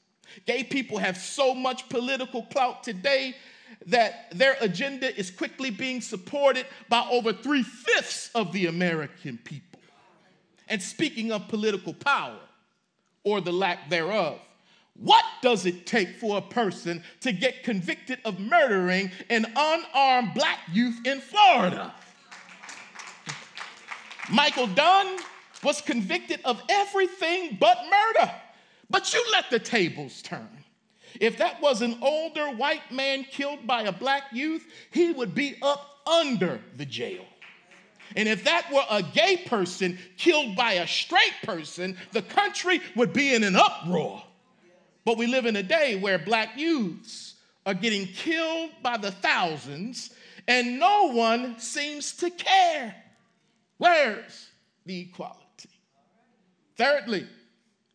Gay 0.46 0.62
people 0.62 0.98
have 0.98 1.16
so 1.16 1.52
much 1.52 1.88
political 1.88 2.44
clout 2.44 2.84
today 2.84 3.34
that 3.86 4.30
their 4.32 4.56
agenda 4.60 5.16
is 5.18 5.30
quickly 5.30 5.70
being 5.70 6.00
supported 6.00 6.66
by 6.88 7.04
over 7.10 7.32
three 7.32 7.62
fifths 7.62 8.30
of 8.34 8.52
the 8.52 8.66
American 8.66 9.38
people. 9.38 9.80
And 10.68 10.80
speaking 10.80 11.32
of 11.32 11.48
political 11.48 11.94
power, 11.94 12.38
or 13.24 13.40
the 13.40 13.52
lack 13.52 13.90
thereof, 13.90 14.40
what 14.94 15.24
does 15.42 15.66
it 15.66 15.86
take 15.86 16.16
for 16.16 16.38
a 16.38 16.42
person 16.42 17.02
to 17.20 17.32
get 17.32 17.62
convicted 17.62 18.18
of 18.24 18.38
murdering 18.38 19.10
an 19.30 19.46
unarmed 19.56 20.34
black 20.34 20.58
youth 20.72 20.98
in 21.06 21.20
Florida? 21.20 21.94
Michael 24.30 24.66
Dunn 24.68 25.18
was 25.62 25.80
convicted 25.80 26.40
of 26.44 26.62
everything 26.68 27.56
but 27.60 27.78
murder. 27.90 28.30
But 28.88 29.12
you 29.12 29.24
let 29.32 29.50
the 29.50 29.58
tables 29.58 30.22
turn. 30.22 30.48
If 31.20 31.38
that 31.38 31.60
was 31.60 31.82
an 31.82 31.98
older 32.02 32.50
white 32.50 32.92
man 32.92 33.24
killed 33.24 33.66
by 33.66 33.82
a 33.82 33.92
black 33.92 34.24
youth, 34.32 34.64
he 34.90 35.12
would 35.12 35.34
be 35.34 35.56
up 35.62 35.98
under 36.06 36.60
the 36.76 36.86
jail. 36.86 37.24
And 38.16 38.28
if 38.28 38.44
that 38.44 38.70
were 38.72 38.84
a 38.90 39.02
gay 39.02 39.38
person 39.46 39.98
killed 40.16 40.56
by 40.56 40.74
a 40.74 40.86
straight 40.86 41.34
person, 41.44 41.96
the 42.12 42.22
country 42.22 42.80
would 42.96 43.12
be 43.12 43.34
in 43.34 43.44
an 43.44 43.56
uproar. 43.56 44.24
But 45.10 45.18
we 45.18 45.26
live 45.26 45.44
in 45.44 45.56
a 45.56 45.62
day 45.64 45.96
where 45.96 46.20
black 46.20 46.56
youths 46.56 47.34
are 47.66 47.74
getting 47.74 48.06
killed 48.06 48.70
by 48.80 48.96
the 48.96 49.10
thousands 49.10 50.10
and 50.46 50.78
no 50.78 51.10
one 51.10 51.58
seems 51.58 52.12
to 52.18 52.30
care. 52.30 52.94
Where's 53.78 54.50
the 54.86 55.00
equality? 55.00 55.68
Thirdly, 56.76 57.26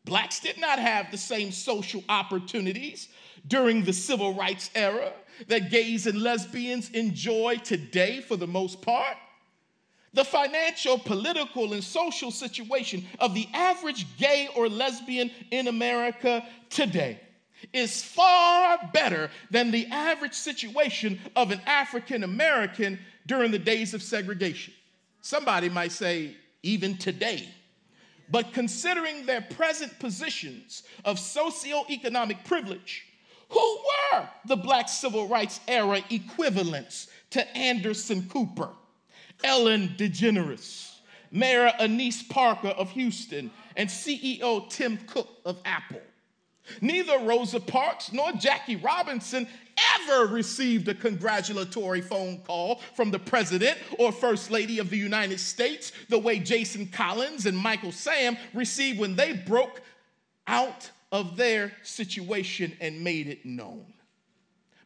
blacks 0.03 0.41
did 0.41 0.57
not 0.57 0.77
have 0.77 1.09
the 1.09 1.17
same 1.17 1.53
social 1.53 2.03
opportunities 2.09 3.07
during 3.47 3.85
the 3.85 3.93
civil 3.93 4.33
rights 4.33 4.69
era 4.75 5.13
that 5.47 5.71
gays 5.71 6.07
and 6.07 6.21
lesbians 6.21 6.89
enjoy 6.89 7.55
today 7.63 8.19
for 8.19 8.35
the 8.35 8.45
most 8.45 8.81
part. 8.81 9.15
The 10.15 10.23
financial, 10.23 10.97
political, 10.97 11.73
and 11.73 11.83
social 11.83 12.31
situation 12.31 13.05
of 13.19 13.33
the 13.35 13.49
average 13.53 14.05
gay 14.17 14.47
or 14.55 14.69
lesbian 14.69 15.29
in 15.51 15.67
America 15.67 16.45
today 16.69 17.19
is 17.73 18.01
far 18.01 18.79
better 18.93 19.29
than 19.51 19.71
the 19.71 19.87
average 19.87 20.33
situation 20.33 21.19
of 21.35 21.51
an 21.51 21.59
African 21.65 22.23
American 22.23 22.97
during 23.27 23.51
the 23.51 23.59
days 23.59 23.93
of 23.93 24.01
segregation. 24.01 24.73
Somebody 25.19 25.67
might 25.67 25.91
say, 25.91 26.37
even 26.63 26.97
today. 26.97 27.49
But 28.29 28.53
considering 28.53 29.25
their 29.25 29.41
present 29.41 29.99
positions 29.99 30.83
of 31.03 31.17
socioeconomic 31.17 32.45
privilege, 32.45 33.05
who 33.49 33.79
were 34.13 34.29
the 34.45 34.55
black 34.55 34.87
civil 34.87 35.27
rights 35.27 35.59
era 35.67 36.01
equivalents 36.09 37.09
to 37.31 37.57
Anderson 37.57 38.29
Cooper? 38.29 38.69
Ellen 39.43 39.89
DeGeneres, 39.97 40.95
Mayor 41.31 41.71
Annise 41.79 42.23
Parker 42.23 42.69
of 42.69 42.91
Houston, 42.91 43.51
and 43.75 43.89
CEO 43.89 44.69
Tim 44.69 44.97
Cook 45.07 45.29
of 45.45 45.59
Apple. 45.65 46.01
Neither 46.81 47.19
Rosa 47.19 47.59
Parks 47.59 48.11
nor 48.11 48.31
Jackie 48.33 48.77
Robinson 48.77 49.47
ever 49.95 50.27
received 50.27 50.87
a 50.87 50.95
congratulatory 50.95 52.01
phone 52.01 52.39
call 52.39 52.81
from 52.95 53.11
the 53.11 53.19
President 53.19 53.77
or 53.99 54.11
First 54.11 54.49
Lady 54.49 54.79
of 54.79 54.89
the 54.89 54.97
United 54.97 55.39
States 55.39 55.91
the 56.09 56.17
way 56.17 56.39
Jason 56.39 56.87
Collins 56.87 57.45
and 57.45 57.57
Michael 57.57 57.91
Sam 57.91 58.37
received 58.53 58.99
when 58.99 59.15
they 59.15 59.33
broke 59.33 59.81
out 60.47 60.89
of 61.11 61.37
their 61.37 61.71
situation 61.83 62.75
and 62.81 63.03
made 63.03 63.27
it 63.27 63.45
known. 63.45 63.93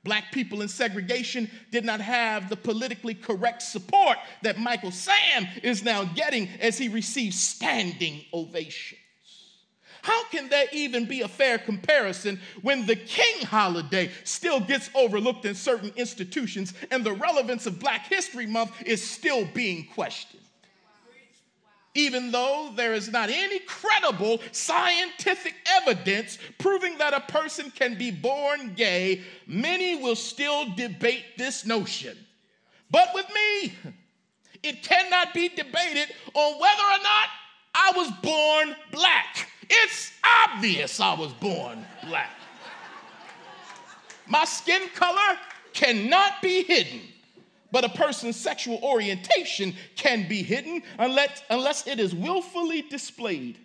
Black 0.03 0.31
people 0.31 0.61
in 0.61 0.67
segregation 0.67 1.49
did 1.71 1.83
not 1.83 1.99
have 1.99 2.49
the 2.49 2.55
politically 2.55 3.13
correct 3.13 3.61
support 3.61 4.17
that 4.43 4.57
Michael 4.57 4.91
Sam 4.91 5.47
is 5.61 5.83
now 5.83 6.05
getting 6.05 6.47
as 6.61 6.77
he 6.77 6.87
receives 6.87 7.39
standing 7.39 8.23
ovations. 8.33 9.01
How 10.01 10.23
can 10.29 10.47
there 10.47 10.67
even 10.71 11.05
be 11.05 11.21
a 11.21 11.27
fair 11.27 11.57
comparison 11.57 12.39
when 12.61 12.85
the 12.85 12.95
King 12.95 13.45
holiday 13.45 14.09
still 14.23 14.61
gets 14.61 14.89
overlooked 14.95 15.45
in 15.45 15.55
certain 15.55 15.91
institutions 15.97 16.73
and 16.89 17.03
the 17.03 17.11
relevance 17.11 17.65
of 17.65 17.79
Black 17.79 18.07
History 18.07 18.45
Month 18.45 18.71
is 18.85 19.07
still 19.07 19.45
being 19.53 19.87
questioned? 19.93 20.41
Even 21.95 22.31
though 22.31 22.71
there 22.75 22.93
is 22.93 23.11
not 23.11 23.29
any 23.29 23.59
credible 23.59 24.39
scientific 24.51 25.55
evidence 25.81 26.37
proving 26.57 26.97
that 26.97 27.13
a 27.13 27.31
person 27.31 27.71
can 27.71 27.97
be 27.97 28.11
born 28.11 28.73
gay, 28.75 29.21
many 29.47 29.95
will 29.95 30.15
still 30.15 30.65
debate 30.75 31.37
this 31.37 31.65
notion. 31.65 32.17
But 32.91 33.09
with 33.13 33.27
me, 33.33 33.73
it 34.63 34.83
cannot 34.83 35.33
be 35.33 35.49
debated 35.49 36.13
on 36.33 36.59
whether 36.59 36.83
or 36.83 37.03
not 37.03 37.27
I 37.73 37.91
was 37.95 38.11
born 38.21 38.75
black. 38.91 39.49
It's 39.69 40.11
obvious 40.45 40.99
I 40.99 41.13
was 41.13 41.31
born 41.33 41.85
black. 42.07 42.31
My 44.27 44.45
skin 44.45 44.81
color 44.93 45.37
cannot 45.73 46.41
be 46.41 46.63
hidden 46.63 47.01
but 47.71 47.83
a 47.83 47.89
person's 47.89 48.35
sexual 48.35 48.79
orientation 48.83 49.75
can 49.95 50.27
be 50.27 50.43
hidden 50.43 50.81
unless, 50.97 51.41
unless 51.49 51.87
it 51.87 51.99
is 51.99 52.13
willfully 52.15 52.81
displayed. 52.83 53.57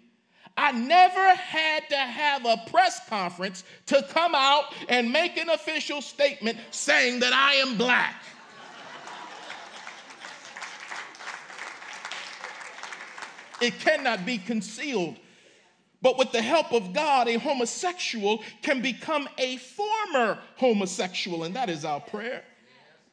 I 0.57 0.73
never 0.73 1.35
had 1.35 1.89
to 1.89 1.97
have 1.97 2.47
a 2.47 2.63
press 2.71 3.01
conference 3.09 3.65
to 3.87 4.07
come 4.11 4.35
out 4.35 4.65
and 4.89 5.11
make 5.11 5.37
an 5.37 5.49
official 5.49 6.01
statement 6.01 6.59
saying 6.71 7.21
that 7.21 7.33
I 7.33 7.55
am 7.55 7.77
black. 7.77 8.23
it 13.61 13.81
cannot 13.81 14.27
be 14.27 14.39
concealed. 14.39 15.17
But 16.03 16.19
with 16.19 16.33
the 16.33 16.43
help 16.43 16.73
of 16.73 16.93
God, 16.93 17.29
a 17.29 17.39
homosexual 17.39 18.43
can 18.63 18.83
become 18.83 19.29
a 19.39 19.57
former 19.57 20.39
homosexual, 20.57 21.45
and 21.45 21.57
that 21.57 21.71
is 21.71 21.85
our 21.85 22.01
prayer. 22.01 22.45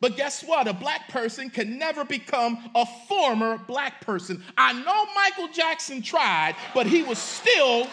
But 0.02 0.18
guess 0.18 0.44
what? 0.44 0.68
A 0.68 0.74
black 0.74 1.10
person 1.10 1.52
can 1.52 1.78
never 1.78 2.04
become 2.04 2.72
a 2.74 2.86
former 3.08 3.60
black 3.60 4.02
person. 4.02 4.44
I 4.58 4.74
know 4.74 5.06
Michael 5.16 5.48
Jackson 5.54 6.02
tried, 6.02 6.56
but 6.74 6.88
he 6.88 7.04
was 7.04 7.20
still 7.20 7.88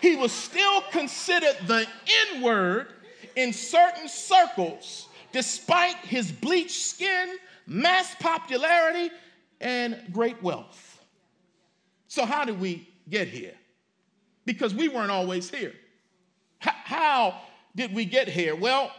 he 0.00 0.14
was 0.14 0.30
still 0.30 0.82
considered 0.92 1.56
the 1.66 1.84
N-word 2.32 2.86
in 3.34 3.52
certain 3.52 4.08
circles, 4.08 5.08
despite 5.32 5.96
his 5.96 6.30
bleached 6.30 6.86
skin, 6.86 7.36
mass 7.66 8.14
popularity, 8.20 9.10
and 9.60 9.98
great 10.12 10.40
wealth. 10.40 11.02
So 12.06 12.24
how 12.24 12.44
did 12.44 12.60
we 12.60 12.88
get 13.10 13.26
here? 13.26 13.54
Because 14.44 14.72
we 14.72 14.88
weren't 14.88 15.10
always 15.10 15.50
here. 15.50 15.74
How 16.60 17.40
did 17.74 17.92
we 17.92 18.04
get 18.04 18.28
here? 18.28 18.54
Well, 18.54 18.92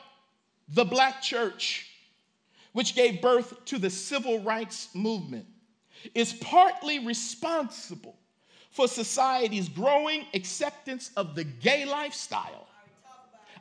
the 0.74 0.86
black 0.86 1.22
church, 1.22 1.90
which 2.74 2.96
gave 2.96 3.22
birth 3.22 3.66
to 3.66 3.78
the 3.78 3.90
civil 3.90 4.42
rights 4.42 4.90
movement, 4.94 5.46
is 6.14 6.34
partly 6.34 7.00
responsible 7.00 8.16
for 8.72 8.88
society's 8.88 9.68
growing 9.68 10.26
acceptance 10.34 11.12
of 11.18 11.36
the 11.36 11.44
gay 11.44 11.86
lifestyle. 11.86 12.68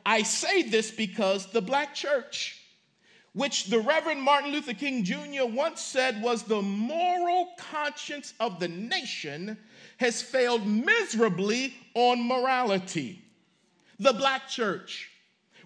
I 0.05 0.23
say 0.23 0.63
this 0.63 0.91
because 0.91 1.47
the 1.47 1.61
black 1.61 1.93
church, 1.93 2.61
which 3.33 3.65
the 3.65 3.79
Reverend 3.79 4.21
Martin 4.21 4.51
Luther 4.51 4.73
King 4.73 5.03
Jr. 5.03 5.45
once 5.45 5.81
said 5.81 6.21
was 6.21 6.43
the 6.43 6.61
moral 6.61 7.49
conscience 7.57 8.33
of 8.39 8.59
the 8.59 8.67
nation, 8.67 9.57
has 9.97 10.21
failed 10.21 10.65
miserably 10.65 11.73
on 11.95 12.25
morality. 12.25 13.21
The 13.99 14.13
black 14.13 14.47
church, 14.47 15.09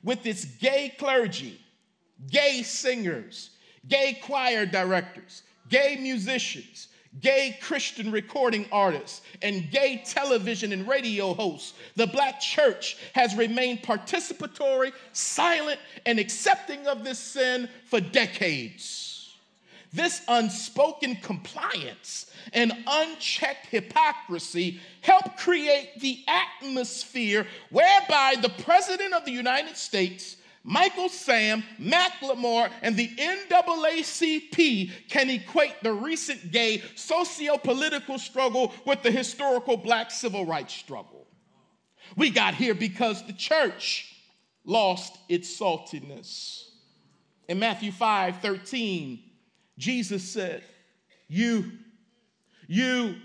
with 0.03 0.25
its 0.25 0.45
gay 0.45 0.93
clergy, 0.97 1.59
gay 2.29 2.63
singers, 2.63 3.51
gay 3.87 4.19
choir 4.23 4.65
directors, 4.65 5.43
gay 5.69 5.97
musicians, 5.99 6.89
gay 7.19 7.57
Christian 7.61 8.11
recording 8.11 8.65
artists, 8.71 9.21
and 9.41 9.69
gay 9.69 10.03
television 10.05 10.73
and 10.73 10.87
radio 10.87 11.33
hosts, 11.33 11.73
the 11.95 12.07
black 12.07 12.39
church 12.39 12.97
has 13.13 13.35
remained 13.35 13.83
participatory, 13.83 14.91
silent, 15.11 15.79
and 16.05 16.19
accepting 16.19 16.87
of 16.87 17.03
this 17.03 17.19
sin 17.19 17.69
for 17.85 17.99
decades. 17.99 19.12
This 19.93 20.23
unspoken 20.27 21.17
compliance 21.17 22.25
and 22.51 22.73
unchecked 22.87 23.67
hypocrisy 23.67 24.79
help 25.01 25.37
create 25.37 25.99
the 25.99 26.23
atmosphere 26.27 27.45
whereby 27.69 28.35
the 28.41 28.49
President 28.63 29.13
of 29.13 29.23
the 29.23 29.31
United 29.31 29.77
States, 29.77 30.37
Michael 30.63 31.09
Sam, 31.09 31.63
Macklemore, 31.79 32.71
and 32.81 32.97
the 32.97 33.09
NAACP 33.09 34.89
can 35.09 35.29
equate 35.29 35.83
the 35.83 35.93
recent 35.93 36.51
gay 36.51 36.81
socio 36.95 37.57
political 37.57 38.17
struggle 38.17 38.73
with 38.87 39.03
the 39.03 39.11
historical 39.11 39.77
black 39.77 40.09
civil 40.09 40.43
rights 40.43 40.73
struggle. 40.73 41.27
We 42.15 42.31
got 42.31 42.55
here 42.55 42.73
because 42.73 43.23
the 43.27 43.33
church 43.33 44.11
lost 44.65 45.19
its 45.29 45.55
saltiness. 45.55 46.63
In 47.47 47.59
Matthew 47.59 47.91
5 47.91 48.39
13, 48.41 49.19
Jesus 49.77 50.23
said, 50.23 50.63
You, 51.27 51.71
you, 52.67 53.15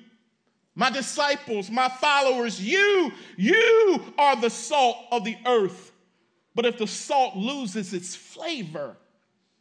my 0.74 0.90
disciples, 0.90 1.70
my 1.70 1.88
followers, 1.88 2.60
you, 2.60 3.12
you 3.36 4.02
are 4.18 4.36
the 4.36 4.50
salt 4.50 4.96
of 5.10 5.24
the 5.24 5.36
earth. 5.46 5.92
But 6.54 6.66
if 6.66 6.78
the 6.78 6.86
salt 6.86 7.36
loses 7.36 7.92
its 7.92 8.16
flavor, 8.16 8.96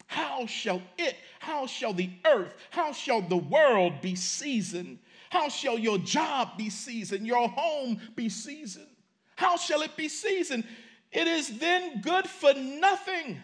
how 0.08 0.46
shall 0.46 0.82
it, 0.98 1.16
how 1.40 1.68
shall 1.68 1.94
the 1.94 2.10
earth, 2.26 2.54
how 2.72 2.92
shall 2.92 3.22
the 3.22 3.38
world 3.38 4.02
be 4.02 4.16
seasoned? 4.16 5.00
How 5.30 5.50
shall 5.50 5.78
your 5.78 5.98
job 5.98 6.58
be 6.58 6.70
seasoned, 6.70 7.28
your 7.28 7.50
home 7.50 8.00
be 8.16 8.30
seasoned? 8.30 8.88
How 9.36 9.58
shall 9.58 9.82
it 9.82 9.96
be 9.98 10.08
seasoned? 10.08 10.64
It 11.12 11.28
is 11.28 11.60
then 11.60 12.02
good 12.02 12.28
for 12.28 12.54
nothing 12.54 13.38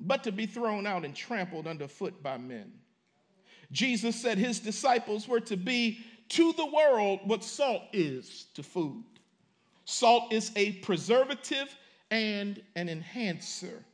but 0.00 0.24
to 0.24 0.32
be 0.32 0.46
thrown 0.46 0.86
out 0.86 1.04
and 1.04 1.14
trampled 1.14 1.66
underfoot 1.66 2.22
by 2.22 2.38
men. 2.38 2.72
Jesus 3.72 4.16
said 4.16 4.38
his 4.38 4.60
disciples 4.60 5.28
were 5.28 5.40
to 5.40 5.56
be 5.56 5.98
to 6.30 6.52
the 6.54 6.66
world 6.66 7.20
what 7.24 7.44
salt 7.44 7.82
is 7.92 8.46
to 8.54 8.62
food. 8.62 9.04
Salt 9.84 10.32
is 10.32 10.52
a 10.56 10.72
preservative 10.72 11.74
and 12.10 12.62
an 12.76 12.88
enhancer. 12.88 13.84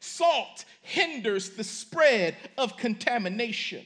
Salt 0.00 0.64
hinders 0.82 1.50
the 1.50 1.64
spread 1.64 2.36
of 2.58 2.76
contamination. 2.76 3.84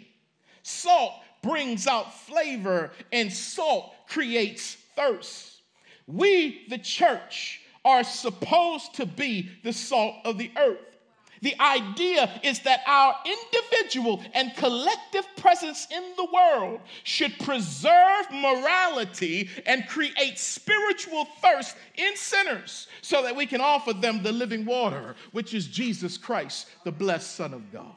Salt 0.62 1.12
brings 1.42 1.86
out 1.86 2.12
flavor, 2.12 2.90
and 3.12 3.32
salt 3.32 3.94
creates 4.08 4.76
thirst. 4.96 5.62
We, 6.06 6.66
the 6.68 6.78
church, 6.78 7.60
are 7.84 8.04
supposed 8.04 8.94
to 8.96 9.06
be 9.06 9.48
the 9.62 9.72
salt 9.72 10.16
of 10.24 10.36
the 10.36 10.50
earth. 10.56 10.97
The 11.42 11.60
idea 11.60 12.40
is 12.42 12.60
that 12.60 12.80
our 12.86 13.14
individual 13.24 14.22
and 14.34 14.54
collective 14.56 15.26
presence 15.36 15.86
in 15.90 16.02
the 16.16 16.26
world 16.32 16.80
should 17.04 17.38
preserve 17.40 18.30
morality 18.32 19.48
and 19.66 19.86
create 19.86 20.38
spiritual 20.38 21.26
thirst 21.40 21.76
in 21.96 22.16
sinners 22.16 22.88
so 23.02 23.22
that 23.22 23.36
we 23.36 23.46
can 23.46 23.60
offer 23.60 23.92
them 23.92 24.22
the 24.22 24.32
living 24.32 24.64
water, 24.64 25.14
which 25.32 25.54
is 25.54 25.66
Jesus 25.66 26.18
Christ, 26.18 26.68
the 26.84 26.92
blessed 26.92 27.36
Son 27.36 27.54
of 27.54 27.72
God. 27.72 27.94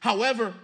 However, 0.00 0.54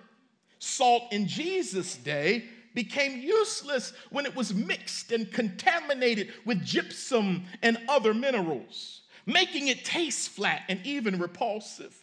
salt 0.58 1.12
in 1.12 1.26
Jesus' 1.26 1.96
day 1.96 2.44
became 2.74 3.20
useless 3.20 3.92
when 4.10 4.26
it 4.26 4.34
was 4.34 4.54
mixed 4.54 5.12
and 5.12 5.30
contaminated 5.32 6.32
with 6.44 6.64
gypsum 6.64 7.44
and 7.62 7.78
other 7.88 8.12
minerals 8.12 9.02
making 9.26 9.68
it 9.68 9.84
taste 9.84 10.30
flat 10.30 10.62
and 10.68 10.80
even 10.84 11.18
repulsive. 11.18 11.96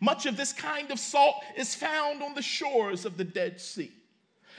Much 0.00 0.26
of 0.26 0.36
this 0.36 0.52
kind 0.52 0.90
of 0.90 0.98
salt 0.98 1.36
is 1.56 1.74
found 1.74 2.22
on 2.22 2.34
the 2.34 2.42
shores 2.42 3.04
of 3.04 3.16
the 3.16 3.24
Dead 3.24 3.60
Sea. 3.60 3.92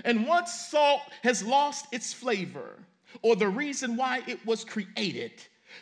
And 0.06 0.26
once 0.28 0.52
salt 0.54 1.02
has 1.24 1.44
lost 1.44 1.88
its 1.92 2.14
flavor, 2.14 2.80
or 3.22 3.36
the 3.36 3.50
reason 3.50 3.96
why 3.96 4.22
it 4.28 4.44
was 4.46 4.64
created, 4.64 5.34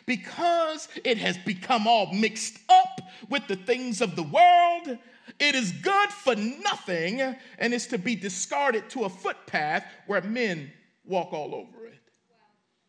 because 0.06 0.88
it 1.04 1.18
has 1.18 1.38
become 1.38 1.86
all 1.86 2.12
mixed 2.12 2.58
up 2.68 3.00
with 3.28 3.46
the 3.46 3.56
things 3.56 4.00
of 4.00 4.16
the 4.16 4.22
world, 4.22 4.98
it 5.38 5.54
is 5.54 5.72
good 5.72 6.10
for 6.10 6.34
nothing 6.34 7.20
and 7.58 7.72
is 7.72 7.86
to 7.86 7.98
be 7.98 8.16
discarded 8.16 8.88
to 8.90 9.04
a 9.04 9.08
footpath 9.08 9.84
where 10.06 10.22
men 10.22 10.72
walk 11.04 11.32
all 11.32 11.54
over 11.54 11.86
it. 11.86 12.00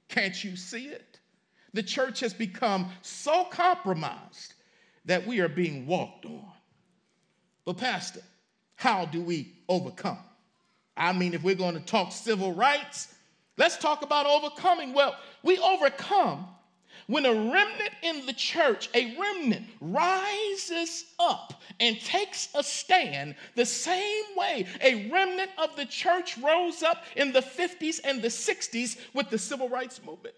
Can't 0.10 0.44
you 0.44 0.56
see 0.56 0.88
it? 0.88 1.20
The 1.74 1.84
church 1.84 2.20
has 2.20 2.34
become 2.34 2.92
so 3.02 3.46
compromised 3.46 4.54
that 5.06 5.26
we 5.26 5.40
are 5.40 5.50
being 5.50 5.86
walked 5.86 6.26
on. 6.26 6.52
But, 7.66 7.78
Pastor, 7.78 8.22
how 8.76 9.06
do 9.06 9.22
we 9.22 9.54
overcome? 9.68 10.20
I 10.96 11.14
mean, 11.14 11.34
if 11.34 11.44
we're 11.44 11.56
going 11.56 11.76
to 11.76 11.86
talk 11.86 12.12
civil 12.12 12.54
rights, 12.54 13.14
let's 13.58 13.78
talk 13.78 14.04
about 14.04 14.26
overcoming. 14.26 14.94
Well, 14.94 15.16
we 15.42 15.58
overcome 15.58 16.48
when 17.08 17.26
a 17.26 17.34
remnant 17.34 17.92
in 18.02 18.26
the 18.26 18.34
church, 18.34 18.90
a 18.94 19.18
remnant, 19.18 19.66
rises 19.82 21.06
up 21.20 21.62
and 21.80 22.00
takes 22.00 22.50
a 22.56 22.64
stand 22.64 23.36
the 23.56 23.66
same 23.66 24.24
way 24.38 24.66
a 24.82 25.10
remnant 25.10 25.52
of 25.58 25.76
the 25.76 25.86
church 25.86 26.38
rose 26.38 26.84
up 26.84 27.04
in 27.16 27.34
the 27.34 27.42
50s 27.42 28.00
and 28.04 28.22
the 28.22 28.30
60s 28.30 28.98
with 29.14 29.30
the 29.30 29.38
civil 29.38 29.68
rights 29.68 30.00
movement. 30.06 30.36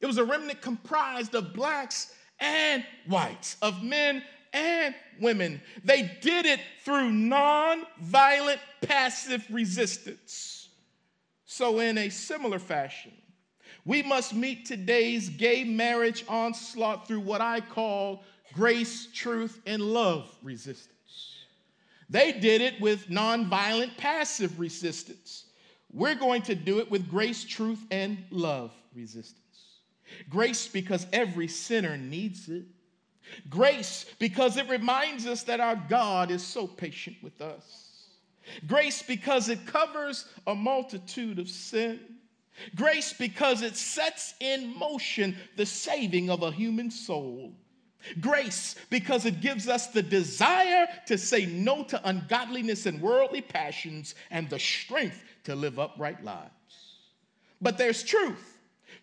It 0.00 0.06
was 0.06 0.18
a 0.18 0.24
remnant 0.24 0.60
comprised 0.60 1.34
of 1.34 1.52
blacks 1.52 2.14
and 2.38 2.84
whites, 3.06 3.56
of 3.62 3.82
men 3.82 4.22
and 4.52 4.94
women. 5.20 5.60
They 5.84 6.18
did 6.20 6.46
it 6.46 6.60
through 6.84 7.10
non-violent, 7.10 8.60
passive 8.80 9.44
resistance. 9.50 10.68
So, 11.44 11.80
in 11.80 11.98
a 11.98 12.08
similar 12.08 12.58
fashion, 12.58 13.12
we 13.84 14.02
must 14.02 14.34
meet 14.34 14.66
today's 14.66 15.28
gay 15.30 15.64
marriage 15.64 16.24
onslaught 16.28 17.08
through 17.08 17.20
what 17.20 17.40
I 17.40 17.60
call 17.60 18.22
grace, 18.52 19.08
truth, 19.12 19.60
and 19.66 19.82
love 19.82 20.30
resistance. 20.42 20.92
They 22.10 22.32
did 22.32 22.60
it 22.60 22.80
with 22.80 23.08
nonviolent, 23.08 23.96
passive 23.96 24.58
resistance. 24.58 25.44
We're 25.92 26.14
going 26.14 26.42
to 26.42 26.54
do 26.54 26.78
it 26.78 26.90
with 26.90 27.08
grace, 27.08 27.44
truth, 27.44 27.84
and 27.90 28.18
love 28.30 28.72
resistance. 28.94 29.47
Grace 30.28 30.68
because 30.68 31.06
every 31.12 31.48
sinner 31.48 31.96
needs 31.96 32.48
it. 32.48 32.64
Grace 33.48 34.06
because 34.18 34.56
it 34.56 34.68
reminds 34.68 35.26
us 35.26 35.42
that 35.44 35.60
our 35.60 35.76
God 35.88 36.30
is 36.30 36.42
so 36.42 36.66
patient 36.66 37.16
with 37.22 37.40
us. 37.40 38.08
Grace 38.66 39.02
because 39.02 39.48
it 39.48 39.66
covers 39.66 40.26
a 40.46 40.54
multitude 40.54 41.38
of 41.38 41.48
sin. 41.48 42.00
Grace 42.74 43.12
because 43.12 43.62
it 43.62 43.76
sets 43.76 44.34
in 44.40 44.76
motion 44.76 45.36
the 45.56 45.66
saving 45.66 46.30
of 46.30 46.42
a 46.42 46.50
human 46.50 46.90
soul. 46.90 47.52
Grace 48.20 48.74
because 48.90 49.26
it 49.26 49.40
gives 49.40 49.68
us 49.68 49.88
the 49.88 50.02
desire 50.02 50.86
to 51.06 51.18
say 51.18 51.46
no 51.46 51.82
to 51.84 52.08
ungodliness 52.08 52.86
and 52.86 53.00
worldly 53.00 53.42
passions 53.42 54.14
and 54.30 54.48
the 54.48 54.58
strength 54.58 55.22
to 55.44 55.54
live 55.54 55.78
upright 55.78 56.22
lives. 56.24 56.50
But 57.60 57.76
there's 57.76 58.02
truth. 58.02 58.57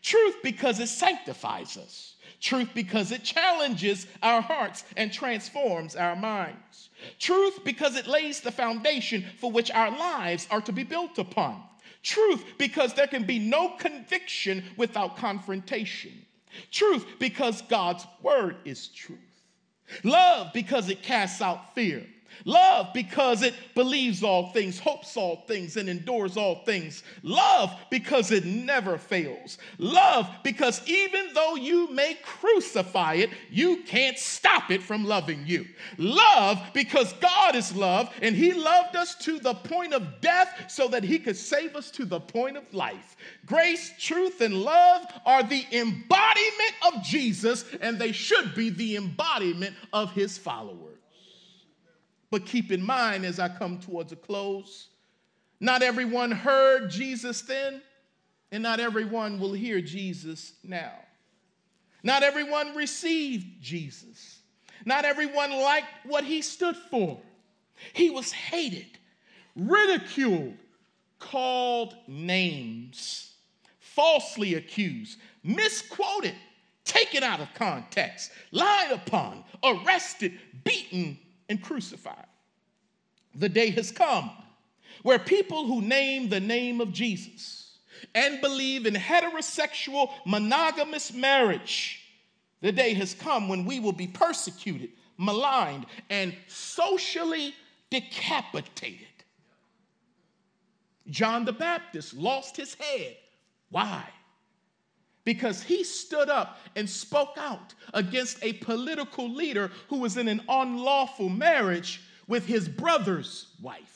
Truth 0.06 0.44
because 0.44 0.80
it 0.80 0.90
sanctifies 0.90 1.78
us. 1.78 2.14
Truth 2.40 2.70
because 2.76 3.12
it 3.12 3.24
challenges 3.24 4.06
our 4.22 4.40
hearts 4.40 4.84
and 4.96 5.12
transforms 5.12 5.96
our 5.96 6.16
minds. 6.16 6.92
Truth 7.18 7.64
because 7.64 7.96
it 7.96 8.06
lays 8.06 8.40
the 8.40 8.52
foundation 8.52 9.26
for 9.40 9.52
which 9.52 9.72
our 9.72 9.90
lives 9.90 10.48
are 10.52 10.62
to 10.62 10.72
be 10.72 10.84
built 10.84 11.18
upon. 11.18 11.60
Truth, 12.04 12.46
because 12.60 12.94
there 12.94 13.08
can 13.08 13.24
be 13.24 13.40
no 13.40 13.70
conviction 13.80 14.64
without 14.78 15.18
confrontation. 15.18 16.12
Truth, 16.70 17.08
because 17.18 17.64
God's 17.64 18.06
word 18.22 18.58
is 18.64 18.90
truth. 18.90 19.18
Love, 20.04 20.54
because 20.54 20.88
it 20.90 21.02
casts 21.02 21.42
out 21.42 21.74
fear. 21.74 22.06
Love 22.44 22.88
because 22.94 23.42
it 23.42 23.54
believes 23.74 24.24
all 24.24 24.52
things, 24.52 24.80
hopes 24.80 25.16
all 25.16 25.38
things, 25.48 25.78
and 25.78 25.88
endures 25.88 26.38
all 26.38 26.64
things. 26.66 27.04
Love 27.24 27.72
because 27.90 28.32
it 28.32 28.46
never 28.46 28.98
fails. 28.98 29.58
Love 29.78 30.30
because 30.44 30.82
even 30.88 31.30
though 31.34 31.56
you 31.56 31.92
may 31.92 32.18
crucify 32.24 33.14
it, 33.16 33.30
you 33.50 33.84
can't 33.84 34.18
stop 34.18 34.72
it 34.72 34.84
from 34.84 35.06
loving 35.06 35.44
you. 35.46 35.66
Love 35.98 36.60
because 36.74 37.14
God 37.14 37.56
is 37.56 37.76
love 37.76 38.14
and 38.22 38.36
He 38.36 38.54
loved 38.54 38.96
us 38.96 39.16
to 39.16 39.40
the 39.40 39.54
point 39.54 39.94
of 39.94 40.22
death 40.22 40.66
so 40.68 40.88
that 40.90 41.04
He 41.04 41.20
could 41.20 41.38
save 41.38 41.76
us 41.76 41.92
to 41.92 42.06
the 42.06 42.20
point 42.20 42.58
of 42.58 42.74
life. 42.74 43.16
Grace, 43.46 43.92
truth, 44.00 44.42
and 44.42 44.62
love 44.62 45.06
are 45.26 45.44
the 45.44 45.66
embodiment 45.72 46.74
of 46.88 47.04
Jesus, 47.04 47.66
and 47.82 48.00
they 48.00 48.12
should 48.12 48.56
be 48.56 48.70
the 48.70 48.96
embodiment 48.96 49.76
of 49.94 50.12
His 50.12 50.38
followers. 50.38 51.00
But 52.32 52.46
keep 52.46 52.72
in 52.72 52.84
mind 52.84 53.26
as 53.26 53.40
I 53.40 53.50
come 53.50 53.80
towards 53.80 54.12
a 54.12 54.16
close, 54.16 54.90
not 55.60 55.82
everyone 55.82 56.32
heard 56.32 56.90
Jesus 56.90 57.42
then, 57.44 57.82
and 58.52 58.64
not 58.64 58.80
everyone 58.80 59.40
will 59.40 59.54
hear 59.54 59.82
Jesus 59.82 60.54
now. 60.64 60.94
Not 62.04 62.24
everyone 62.24 62.76
received 62.76 63.62
Jesus. 63.62 64.40
Not 64.86 65.06
everyone 65.06 65.52
liked 65.52 66.06
what 66.06 66.24
he 66.24 66.42
stood 66.42 66.76
for. 66.76 67.20
He 67.94 68.10
was 68.10 68.32
hated, 68.32 68.86
ridiculed, 69.56 70.54
called 71.20 71.96
names, 72.08 73.34
falsely 73.80 74.54
accused, 74.54 75.18
misquoted, 75.44 76.36
taken 76.84 77.24
out 77.24 77.40
of 77.40 77.54
context, 77.56 78.32
lied 78.52 78.92
upon, 78.92 79.44
arrested, 79.64 80.34
beaten, 80.64 81.18
and 81.50 81.62
crucified. 81.62 82.28
The 83.36 83.50
day 83.50 83.70
has 83.72 83.92
come 83.92 84.32
where 85.04 85.20
people 85.20 85.66
who 85.66 85.82
name 85.82 86.30
the 86.30 86.40
name 86.40 86.82
of 86.82 86.92
Jesus 86.92 87.78
and 88.14 88.42
believe 88.42 88.86
in 88.86 88.94
heterosexual 88.94 90.12
monogamous 90.26 91.14
marriage, 91.14 92.02
the 92.62 92.72
day 92.72 92.94
has 92.94 93.14
come 93.14 93.48
when 93.48 93.66
we 93.66 93.80
will 93.80 93.92
be 93.92 94.08
persecuted, 94.08 94.90
maligned, 95.18 95.86
and 96.10 96.36
socially 96.48 97.54
decapitated. 97.90 99.08
John 101.10 101.46
the 101.46 101.54
Baptist 101.54 102.14
lost 102.14 102.58
his 102.58 102.74
head. 102.74 103.18
Why? 103.70 104.04
Because 105.26 105.62
he 105.62 105.84
stood 105.84 106.30
up 106.30 106.60
and 106.76 106.90
spoke 106.90 107.38
out 107.38 107.74
against 107.94 108.42
a 108.44 108.54
political 108.54 109.30
leader 109.30 109.72
who 109.90 109.98
was 109.98 110.16
in 110.16 110.28
an 110.28 110.42
unlawful 110.48 111.30
marriage 111.30 112.02
with 112.28 112.46
his 112.46 112.70
brother's 112.70 113.48
wife. 113.62 113.96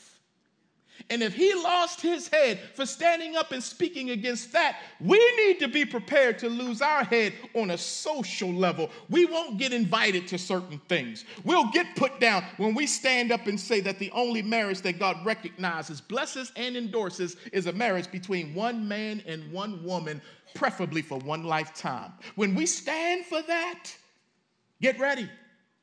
And 1.08 1.22
if 1.22 1.34
he 1.34 1.52
lost 1.54 2.00
his 2.00 2.28
head 2.28 2.60
for 2.74 2.84
standing 2.84 3.34
up 3.34 3.50
and 3.52 3.62
speaking 3.62 4.10
against 4.10 4.52
that, 4.52 4.78
we 5.00 5.18
need 5.36 5.58
to 5.60 5.66
be 5.66 5.84
prepared 5.84 6.38
to 6.40 6.48
lose 6.48 6.82
our 6.82 7.02
head 7.02 7.32
on 7.54 7.70
a 7.70 7.78
social 7.78 8.52
level. 8.52 8.90
We 9.08 9.24
won't 9.24 9.58
get 9.58 9.72
invited 9.72 10.28
to 10.28 10.38
certain 10.38 10.80
things. 10.88 11.24
We'll 11.42 11.70
get 11.72 11.96
put 11.96 12.20
down 12.20 12.44
when 12.58 12.74
we 12.74 12.86
stand 12.86 13.32
up 13.32 13.46
and 13.46 13.58
say 13.58 13.80
that 13.80 13.98
the 13.98 14.10
only 14.12 14.42
marriage 14.42 14.82
that 14.82 14.98
God 14.98 15.16
recognizes, 15.24 16.00
blesses, 16.00 16.52
and 16.54 16.76
endorses 16.76 17.36
is 17.52 17.66
a 17.66 17.72
marriage 17.72 18.10
between 18.12 18.54
one 18.54 18.86
man 18.86 19.22
and 19.26 19.50
one 19.50 19.82
woman 19.82 20.20
preferably 20.54 21.02
for 21.02 21.18
one 21.18 21.44
lifetime. 21.44 22.12
When 22.34 22.54
we 22.54 22.66
stand 22.66 23.26
for 23.26 23.42
that, 23.42 23.84
get 24.80 24.98
ready 24.98 25.28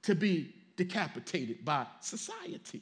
to 0.03 0.15
be 0.15 0.53
decapitated 0.75 1.65
by 1.65 1.85
society. 2.01 2.81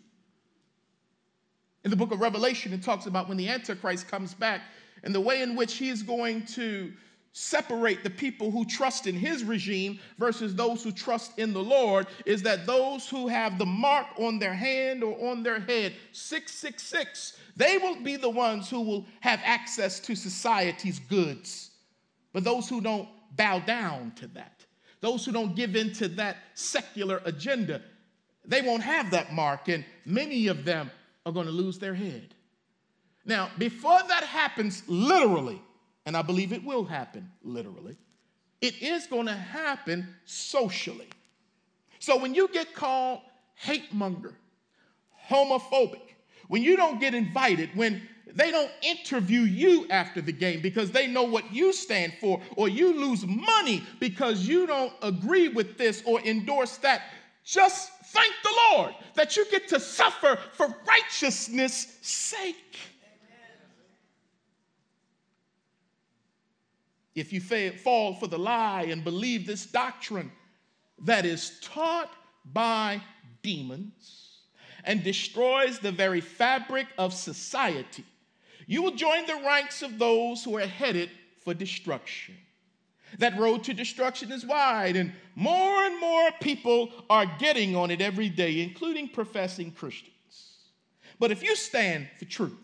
In 1.84 1.92
the 1.92 1.98
book 1.98 2.12
of 2.12 2.20
Revelation, 2.20 2.74
it 2.74 2.84
talks 2.84 3.06
about 3.06 3.28
when 3.30 3.38
the 3.38 3.48
Antichrist 3.48 4.08
comes 4.08 4.34
back 4.34 4.62
and 5.04 5.14
the 5.14 5.22
way 5.22 5.42
in 5.42 5.56
which 5.56 5.76
he 5.76 5.90
is 5.90 6.02
going 6.02 6.46
to 6.48 6.92
separate 7.32 8.02
the 8.02 8.10
people 8.10 8.50
who 8.50 8.64
trust 8.64 9.08
in 9.08 9.16
his 9.16 9.44
regime 9.44 10.00
versus 10.18 10.56
those 10.56 10.82
who 10.82 10.92
trust 10.92 11.38
in 11.38 11.52
the 11.52 11.62
Lord 11.62 12.08
is 12.26 12.42
that 12.42 12.66
those 12.66 13.10
who 13.10 13.28
have 13.28 13.58
the 13.58 13.66
mark 13.66 14.08
on 14.18 14.40
their 14.40 14.54
hand 14.54 15.04
or 15.04 15.30
on 15.30 15.44
their 15.44 15.60
head, 15.60 15.94
666, 16.14 17.38
they 17.58 17.78
will 17.78 18.02
be 18.02 18.16
the 18.16 18.30
ones 18.30 18.70
who 18.70 18.82
will 18.82 19.06
have 19.20 19.42
access 19.44 20.00
to 20.00 20.16
society's 20.16 21.00
goods. 21.00 21.72
But 22.36 22.44
those 22.44 22.68
who 22.68 22.82
don't 22.82 23.08
bow 23.38 23.60
down 23.60 24.12
to 24.18 24.28
that, 24.28 24.66
those 25.00 25.24
who 25.24 25.32
don't 25.32 25.56
give 25.56 25.78
in 25.78 25.94
to 25.94 26.10
that 26.10 26.36
secular 26.54 27.22
agenda, 27.24 27.82
they 28.44 28.62
won't 28.62 28.84
have 28.84 29.12
that 29.12 29.32
mark, 29.32 29.70
and 29.70 29.86
many 30.04 30.48
of 30.48 30.66
them 30.66 30.92
are 31.26 31.32
going 31.32 31.46
to 31.46 31.52
lose 31.54 31.80
their 31.80 31.94
head. 31.94 32.36
Now, 33.24 33.52
before 33.58 34.02
that 34.10 34.26
happens 34.26 34.84
literally, 34.86 35.62
and 36.06 36.18
I 36.18 36.24
believe 36.24 36.52
it 36.52 36.62
will 36.62 36.84
happen 36.84 37.32
literally, 37.42 37.96
it 38.60 38.82
is 38.82 39.08
going 39.08 39.28
to 39.28 39.34
happen 39.34 40.06
socially. 40.26 41.08
So 42.00 42.20
when 42.20 42.36
you 42.36 42.50
get 42.50 42.74
called 42.74 43.22
hate 43.56 43.94
monger, 43.94 44.36
homophobic, 45.30 46.02
when 46.50 46.64
you 46.64 46.76
don't 46.76 47.00
get 47.00 47.14
invited, 47.14 47.70
when 47.76 48.06
they 48.34 48.52
don't 48.52 48.72
interview 48.82 49.42
you 49.42 49.88
after 49.90 50.22
the 50.22 50.32
game 50.32 50.62
because 50.62 50.92
they 50.92 51.08
know 51.08 51.24
what 51.24 51.54
you 51.54 51.72
stand 51.72 52.14
for, 52.20 52.42
or 52.56 52.68
you 52.68 52.94
lose 52.94 53.26
money 53.26 53.84
because 54.00 54.48
you 54.48 54.66
don't 54.66 54.94
agree 55.02 55.50
with 55.50 55.78
this 55.78 56.02
or 56.06 56.20
endorse 56.22 56.78
that. 56.78 57.02
Just 57.44 57.92
thank 58.06 58.34
the 58.44 58.56
Lord 58.72 58.96
that 59.14 59.38
you 59.38 59.46
get 59.52 59.68
to 59.70 59.80
suffer 59.80 60.40
for 60.54 60.76
righteousness' 60.88 61.98
sake. 62.02 62.80
if 67.16 67.32
you 67.32 67.40
fall 67.40 68.14
for 68.14 68.28
the 68.28 68.38
lie 68.38 68.84
and 68.84 69.04
believe 69.04 69.48
this 69.48 69.66
doctrine 69.66 70.32
that 71.04 71.26
is 71.26 71.60
taught 71.62 72.12
by 72.54 73.02
demons 73.42 74.42
and 74.84 75.04
destroys 75.04 75.80
the 75.80 75.92
very 75.92 76.22
fabric 76.22 76.88
of 76.98 77.14
society, 77.14 78.04
you 78.68 78.82
will 78.82 78.96
join 78.96 79.26
the 79.26 79.42
ranks 79.46 79.82
of 79.82 80.00
those 80.00 80.44
who 80.44 80.58
are 80.58 80.68
headed 80.68 81.10
for 81.44 81.54
destruction. 81.54 82.36
That 83.20 83.38
road 83.38 83.64
to 83.66 83.74
destruction 83.74 84.32
is 84.32 84.46
wide, 84.46 84.96
and 84.96 85.14
more 85.36 85.84
and 85.84 86.00
more 86.00 86.32
people 86.42 86.92
are 87.10 87.26
getting 87.40 87.76
on 87.76 87.92
it 87.92 88.02
every 88.02 88.30
day, 88.30 88.62
including 88.62 89.10
professing 89.10 89.72
Christians. 89.72 90.12
But 91.20 91.32
if 91.32 91.44
you 91.44 91.56
stand 91.56 92.10
for 92.18 92.26
truth, 92.26 92.58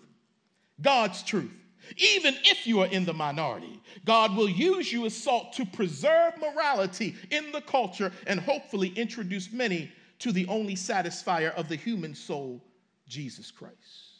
God's 0.82 1.24
truth, 1.24 1.52
even 1.98 2.36
if 2.44 2.68
you 2.68 2.82
are 2.82 2.88
in 2.88 3.06
the 3.06 3.14
minority, 3.14 3.82
God 4.06 4.36
will 4.36 4.50
use 4.50 4.92
you 4.92 5.06
as 5.06 5.16
salt 5.16 5.54
to 5.54 5.66
preserve 5.66 6.34
morality 6.38 7.16
in 7.30 7.52
the 7.52 7.62
culture 7.62 8.12
and 8.28 8.40
hopefully 8.40 8.90
introduce 8.90 9.52
many 9.52 9.92
to 10.20 10.32
the 10.32 10.48
only 10.48 10.76
satisfier 10.76 11.54
of 11.56 11.68
the 11.68 11.76
human 11.76 12.14
soul, 12.14 12.64
Jesus 13.08 13.52
Christ. 13.52 14.11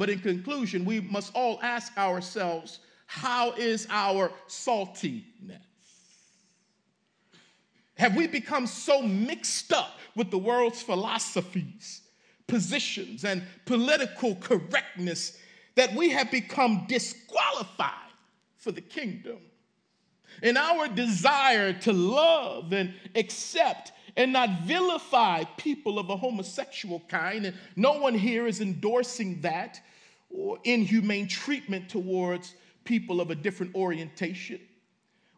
But 0.00 0.08
in 0.08 0.20
conclusion, 0.20 0.86
we 0.86 1.02
must 1.02 1.30
all 1.34 1.60
ask 1.62 1.94
ourselves 1.98 2.78
how 3.04 3.52
is 3.52 3.86
our 3.90 4.32
saltiness? 4.48 5.60
Have 7.98 8.16
we 8.16 8.26
become 8.26 8.66
so 8.66 9.02
mixed 9.02 9.74
up 9.74 9.98
with 10.16 10.30
the 10.30 10.38
world's 10.38 10.80
philosophies, 10.80 12.00
positions, 12.46 13.26
and 13.26 13.42
political 13.66 14.36
correctness 14.36 15.36
that 15.74 15.94
we 15.94 16.08
have 16.08 16.30
become 16.30 16.86
disqualified 16.88 18.14
for 18.56 18.72
the 18.72 18.80
kingdom? 18.80 19.36
In 20.42 20.56
our 20.56 20.88
desire 20.88 21.74
to 21.74 21.92
love 21.92 22.72
and 22.72 22.94
accept 23.14 23.92
and 24.16 24.32
not 24.32 24.62
vilify 24.62 25.44
people 25.58 25.98
of 25.98 26.08
a 26.08 26.16
homosexual 26.16 27.00
kind, 27.06 27.44
and 27.44 27.56
no 27.76 27.98
one 27.98 28.14
here 28.14 28.46
is 28.46 28.62
endorsing 28.62 29.42
that 29.42 29.78
or 30.30 30.58
inhumane 30.64 31.28
treatment 31.28 31.88
towards 31.88 32.54
people 32.84 33.20
of 33.20 33.30
a 33.30 33.34
different 33.34 33.74
orientation. 33.74 34.60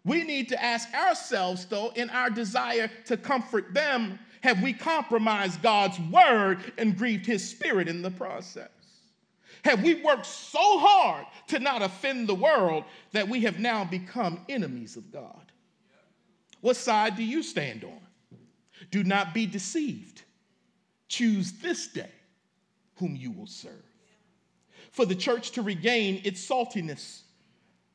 We 0.04 0.24
need 0.24 0.48
to 0.48 0.62
ask 0.62 0.92
ourselves, 0.94 1.64
though, 1.66 1.90
in 1.94 2.10
our 2.10 2.30
desire 2.30 2.90
to 3.06 3.16
comfort 3.16 3.72
them, 3.72 4.18
have 4.42 4.60
we 4.60 4.72
compromised 4.72 5.62
God's 5.62 5.98
word 6.00 6.72
and 6.76 6.96
grieved 6.96 7.24
his 7.24 7.48
spirit 7.48 7.88
in 7.88 8.02
the 8.02 8.10
process? 8.10 8.68
Have 9.64 9.84
we 9.84 10.02
worked 10.02 10.26
so 10.26 10.78
hard 10.80 11.26
to 11.48 11.60
not 11.60 11.82
offend 11.82 12.28
the 12.28 12.34
world 12.34 12.84
that 13.12 13.28
we 13.28 13.42
have 13.42 13.60
now 13.60 13.84
become 13.84 14.40
enemies 14.48 14.96
of 14.96 15.12
God? 15.12 15.52
What 16.60 16.76
side 16.76 17.16
do 17.16 17.22
you 17.22 17.42
stand 17.42 17.84
on? 17.84 18.00
Do 18.90 19.04
not 19.04 19.32
be 19.32 19.46
deceived. 19.46 20.22
Choose 21.08 21.52
this 21.52 21.86
day 21.86 22.10
whom 22.96 23.14
you 23.14 23.30
will 23.30 23.46
serve. 23.46 23.91
For 24.92 25.06
the 25.06 25.14
church 25.14 25.52
to 25.52 25.62
regain 25.62 26.20
its 26.24 26.46
saltiness, 26.46 27.22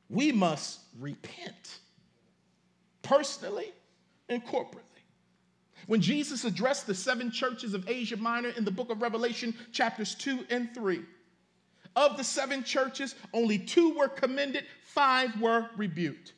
we 0.10 0.32
must 0.32 0.80
repent 1.00 1.80
personally 3.04 3.72
and 4.30 4.44
corporately. 4.46 4.82
When 5.86 6.02
Jesus 6.02 6.44
addressed 6.44 6.88
the 6.88 6.96
seven 6.96 7.32
churches 7.32 7.74
of 7.74 7.88
Asia 7.88 8.18
Minor 8.18 8.50
in 8.50 8.66
the 8.66 8.72
book 8.72 8.90
of 8.90 9.02
Revelation, 9.02 9.54
chapters 9.72 10.16
2 10.16 10.48
and 10.50 10.74
3, 10.74 11.02
of 11.96 12.18
the 12.18 12.24
seven 12.24 12.64
churches, 12.64 13.16
only 13.34 13.58
two 13.58 13.96
were 13.96 14.08
commended, 14.08 14.66
five 14.84 15.40
were 15.40 15.70
rebuked. 15.78 16.34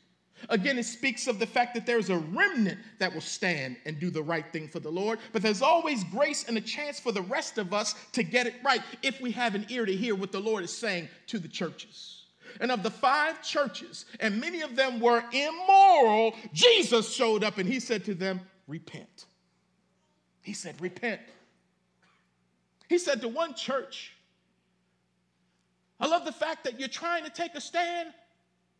Again, 0.47 0.77
it 0.77 0.85
speaks 0.85 1.27
of 1.27 1.39
the 1.39 1.45
fact 1.45 1.73
that 1.73 1.85
there's 1.85 2.09
a 2.09 2.17
remnant 2.17 2.79
that 2.99 3.13
will 3.13 3.21
stand 3.21 3.77
and 3.85 3.99
do 3.99 4.09
the 4.09 4.23
right 4.23 4.45
thing 4.51 4.67
for 4.67 4.79
the 4.79 4.91
Lord, 4.91 5.19
but 5.33 5.41
there's 5.41 5.61
always 5.61 6.03
grace 6.05 6.45
and 6.47 6.57
a 6.57 6.61
chance 6.61 6.99
for 6.99 7.11
the 7.11 7.21
rest 7.23 7.57
of 7.57 7.73
us 7.73 7.95
to 8.13 8.23
get 8.23 8.47
it 8.47 8.55
right 8.63 8.81
if 9.01 9.19
we 9.19 9.31
have 9.31 9.55
an 9.55 9.65
ear 9.69 9.85
to 9.85 9.95
hear 9.95 10.15
what 10.15 10.31
the 10.31 10.39
Lord 10.39 10.63
is 10.63 10.75
saying 10.75 11.09
to 11.27 11.39
the 11.39 11.47
churches 11.47 12.19
and 12.59 12.71
of 12.71 12.83
the 12.83 12.91
five 12.91 13.41
churches, 13.41 14.05
and 14.19 14.39
many 14.39 14.61
of 14.61 14.75
them 14.75 14.99
were 14.99 15.23
immoral, 15.31 16.33
Jesus 16.53 17.13
showed 17.13 17.43
up 17.43 17.57
and 17.57 17.67
he 17.67 17.79
said 17.79 18.05
to 18.05 18.13
them, 18.13 18.41
Repent. 18.67 19.25
He 20.41 20.53
said, 20.53 20.79
Repent. 20.81 21.21
He 22.87 22.97
said 22.97 23.21
to 23.21 23.27
one 23.27 23.53
church, 23.53 24.13
I 25.99 26.07
love 26.07 26.25
the 26.25 26.31
fact 26.31 26.63
that 26.63 26.79
you're 26.79 26.89
trying 26.89 27.23
to 27.23 27.29
take 27.29 27.55
a 27.55 27.61
stand 27.61 28.09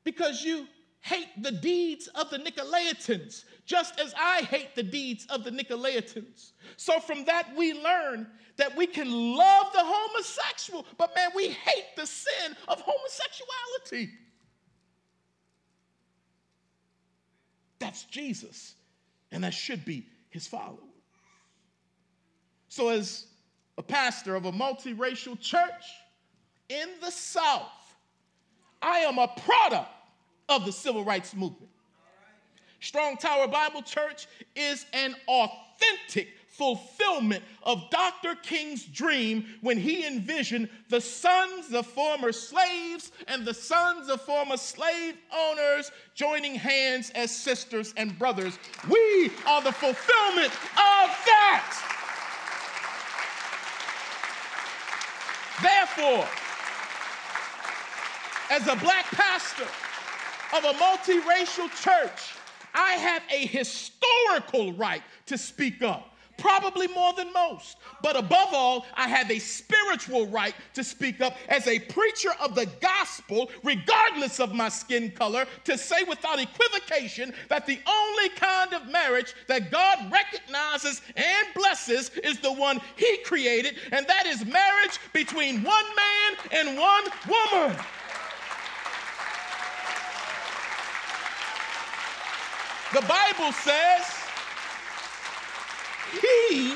because 0.04 0.44
you 0.44 0.68
hate 1.02 1.42
the 1.42 1.52
deeds 1.52 2.08
of 2.08 2.30
the 2.30 2.38
Nicolaitans, 2.38 3.46
just 3.66 4.00
as 4.00 4.14
I 4.18 4.42
hate 4.42 4.76
the 4.76 4.84
deeds 4.84 5.26
of 5.30 5.44
the 5.44 5.52
Nicolaitans. 5.52 6.52
So 6.78 7.00
from 7.00 7.26
that, 7.26 7.56
we 7.56 7.74
learn 7.74 8.28
that 8.58 8.76
we 8.76 8.86
can 8.86 9.10
love 9.10 9.68
the 9.74 9.82
homosexual, 9.82 10.86
but 10.98 11.16
man, 11.16 11.30
we 11.36 11.50
hate 11.50 11.96
the 11.96 12.06
sin 12.06 12.56
of 12.68 12.82
homosexuality. 12.86 14.12
That's 17.80 18.04
Jesus, 18.04 18.76
and 19.32 19.44
that 19.46 19.54
should 19.54 19.86
be 19.86 20.06
his 20.30 20.46
follower. 20.46 20.78
So, 22.68 22.90
as 22.90 23.26
a 23.78 23.82
pastor 23.82 24.36
of 24.36 24.46
a 24.46 24.52
multiracial 24.52 25.40
church 25.40 25.86
in 26.68 26.90
the 27.02 27.10
South, 27.10 27.72
I 28.82 29.00
am 29.00 29.18
a 29.18 29.28
product 29.28 29.90
of 30.50 30.66
the 30.66 30.72
civil 30.72 31.06
rights 31.06 31.34
movement. 31.36 31.70
Strong 32.82 33.18
Tower 33.18 33.48
Bible 33.48 33.82
Church 33.82 34.28
is 34.56 34.86
an 34.94 35.16
authentic 35.28 36.30
fulfillment 36.48 37.42
of 37.64 37.90
Dr. 37.90 38.36
King's 38.36 38.84
dream 38.84 39.46
when 39.62 39.78
he 39.78 40.06
envisioned 40.06 40.68
the 40.90 41.00
sons 41.00 41.74
of 41.74 41.88
former 41.88 42.34
slaves 42.34 43.14
and 43.30 43.46
the 43.46 43.54
sons 43.54 44.10
of 44.10 44.20
former 44.22 44.58
slave 44.58 45.16
owners 45.34 45.90
joining 46.16 46.56
hands 46.56 47.12
as 47.16 47.32
sisters 47.32 47.94
and 47.96 48.18
brothers. 48.20 48.60
We 48.90 49.32
are 49.48 49.62
the 49.62 49.72
fulfillment 49.72 50.52
of 50.52 51.10
that. 51.26 51.76
Therefore, 55.62 56.28
as 58.52 58.68
a 58.68 58.76
black 58.78 59.06
pastor, 59.06 59.68
of 60.56 60.64
a 60.64 60.74
multiracial 60.74 61.70
church, 61.82 62.34
I 62.74 62.94
have 62.94 63.24
a 63.32 63.46
historical 63.46 64.74
right 64.74 65.02
to 65.28 65.38
speak 65.38 65.82
up, 65.82 66.16
probably 66.38 66.88
more 66.88 67.14
than 67.14 67.32
most. 67.34 67.78
But 68.02 68.16
above 68.16 68.50
all, 68.54 68.86
I 68.96 69.08
have 69.08 69.30
a 69.30 69.40
spiritual 69.40 70.28
right 70.28 70.56
to 70.74 70.84
speak 70.84 71.22
up 71.22 71.36
as 71.50 71.68
a 71.68 71.80
preacher 71.80 72.32
of 72.42 72.56
the 72.56 72.68
gospel, 72.80 73.52
regardless 73.64 74.40
of 74.40 74.54
my 74.54 74.70
skin 74.70 75.12
color, 75.12 75.46
to 75.66 75.78
say 75.78 76.04
without 76.04 76.40
equivocation 76.40 77.34
that 77.50 77.66
the 77.66 77.80
only 77.86 78.30
kind 78.30 78.74
of 78.74 78.88
marriage 78.88 79.34
that 79.48 79.72
God 79.72 80.12
recognizes 80.12 81.02
and 81.16 81.48
blesses 81.56 82.10
is 82.24 82.40
the 82.40 82.54
one 82.54 82.80
He 82.96 83.18
created, 83.18 83.76
and 83.92 84.08
that 84.08 84.26
is 84.26 84.46
marriage 84.46 85.00
between 85.14 85.64
one 85.64 85.86
man 85.96 86.38
and 86.52 86.80
one 86.80 87.04
woman. 87.28 87.78
The 93.00 93.08
Bible 93.08 93.54
says, 93.54 94.04
He 96.12 96.76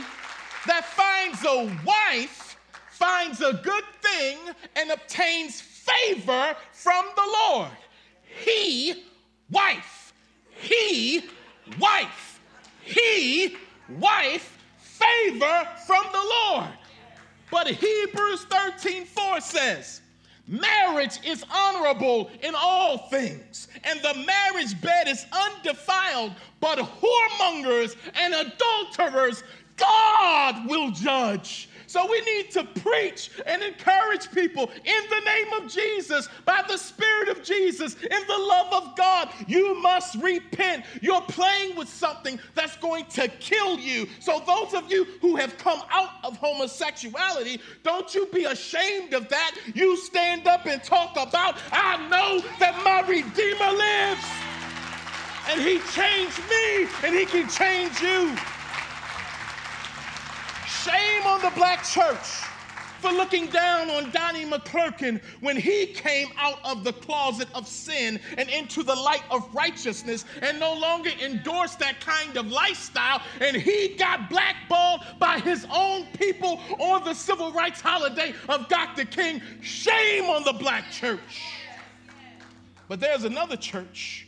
that 0.65 0.86
finds 0.86 1.43
a 1.43 1.69
wife 1.86 2.55
finds 2.91 3.41
a 3.41 3.59
good 3.62 3.83
thing 4.01 4.38
and 4.77 4.91
obtains 4.91 5.59
favor 5.59 6.55
from 6.71 7.03
the 7.17 7.29
Lord. 7.41 7.71
He, 8.45 9.03
wife, 9.51 10.13
he, 10.49 11.25
wife, 11.77 12.39
he, 12.83 13.57
wife, 13.99 14.63
favor 14.77 15.67
from 15.86 16.05
the 16.13 16.23
Lord. 16.23 16.69
But 17.51 17.67
Hebrews 17.67 18.45
13 18.45 19.03
4 19.03 19.41
says, 19.41 20.01
Marriage 20.47 21.19
is 21.25 21.45
honorable 21.49 22.29
in 22.41 22.53
all 22.56 22.97
things, 23.10 23.69
and 23.86 23.99
the 24.01 24.13
marriage 24.25 24.79
bed 24.82 25.08
is 25.08 25.25
undefiled, 25.32 26.34
but 26.60 26.79
whoremongers 26.79 27.95
and 28.15 28.34
adulterers 28.34 29.43
God 29.77 30.67
will 30.67 30.91
judge. 30.91 31.69
So 31.88 32.10
we 32.10 32.22
need 32.22 32.52
to 32.52 32.63
preach 32.63 33.32
and 33.46 33.62
encourage 33.62 34.32
people 34.32 34.69
in 34.84 35.04
the 35.10 35.22
name 35.26 35.54
of 35.62 35.72
Jesus, 35.72 36.30
by 36.46 36.63
the 36.67 36.78
Spirit 36.78 37.30
of 37.30 37.43
Jesus, 37.43 37.96
in 37.96 38.28
the 38.28 38.38
love 38.38 38.74
of 38.74 38.96
God. 38.96 39.30
You 39.48 39.82
must 39.82 40.15
repent. 40.15 40.86
You're 41.02 41.22
playing 41.22 41.76
with 41.76 41.89
something 41.89 42.39
that's 42.56 42.78
going 42.78 43.06
to 43.06 43.28
kill 43.28 43.80
you. 43.80 44.08
So, 44.19 44.41
those 44.46 44.74
of 44.74 44.91
you 44.91 45.06
who 45.22 45.36
have 45.36 45.58
come 45.58 45.82
out 45.91 46.12
of 46.24 46.38
homosexuality, 46.38 47.60
don't 47.84 48.13
you 48.13 48.28
be 48.28 48.46
ashamed 48.46 49.13
of 49.13 49.30
that. 49.30 49.56
You 49.74 49.98
stand 49.98 50.48
up 50.48 50.65
and 50.65 50.84
talk 50.84 51.12
about, 51.12 51.58
I 51.72 52.08
know 52.10 52.41
that 52.60 52.82
my 52.84 53.02
Redeemer 53.08 53.72
lives 53.72 54.26
and 55.50 55.62
he 55.62 55.80
changed 55.91 56.39
me 56.50 56.88
and 57.04 57.15
he 57.15 57.26
can 57.26 57.50
change 57.50 58.00
you. 58.02 58.36
Shame 60.84 61.26
on 61.26 61.41
the 61.41 61.52
black 61.56 61.86
church 61.86 62.43
for 63.00 63.10
looking 63.12 63.48
down 63.48 63.89
on 63.89 64.12
Donnie 64.12 64.43
McClurkin 64.43 65.22
when 65.39 65.56
he 65.56 65.86
came 65.86 66.28
out 66.38 66.60
of 66.65 66.84
the 66.84 66.91
closet 66.91 67.48
of 67.56 67.69
sin 67.69 68.19
and 68.38 68.50
into 68.50 68.84
the 68.84 68.93
light 68.93 69.24
of 69.32 69.48
righteousness 69.56 70.26
and 70.41 70.60
no 70.60 70.74
longer 70.74 71.10
endorsed 71.22 71.80
that 71.80 72.02
kind 72.02 72.36
of 72.36 72.48
lifestyle. 72.48 73.22
And 73.39 73.56
he 73.56 73.96
got 73.98 74.30
blackballed 74.30 75.06
by 75.19 75.39
his 75.39 75.65
own 75.72 76.06
people 76.17 76.60
on 76.80 77.06
the 77.06 77.13
civil 77.13 77.54
rights 77.54 77.80
holiday 77.80 78.34
of 78.50 78.67
Dr. 78.67 79.06
King. 79.06 79.41
Shame 79.62 80.26
on 80.26 80.43
the 80.43 80.54
black 80.54 80.91
church. 80.91 81.43
But 82.89 83.00
there's 83.00 83.24
another 83.24 83.56
church. 83.56 84.28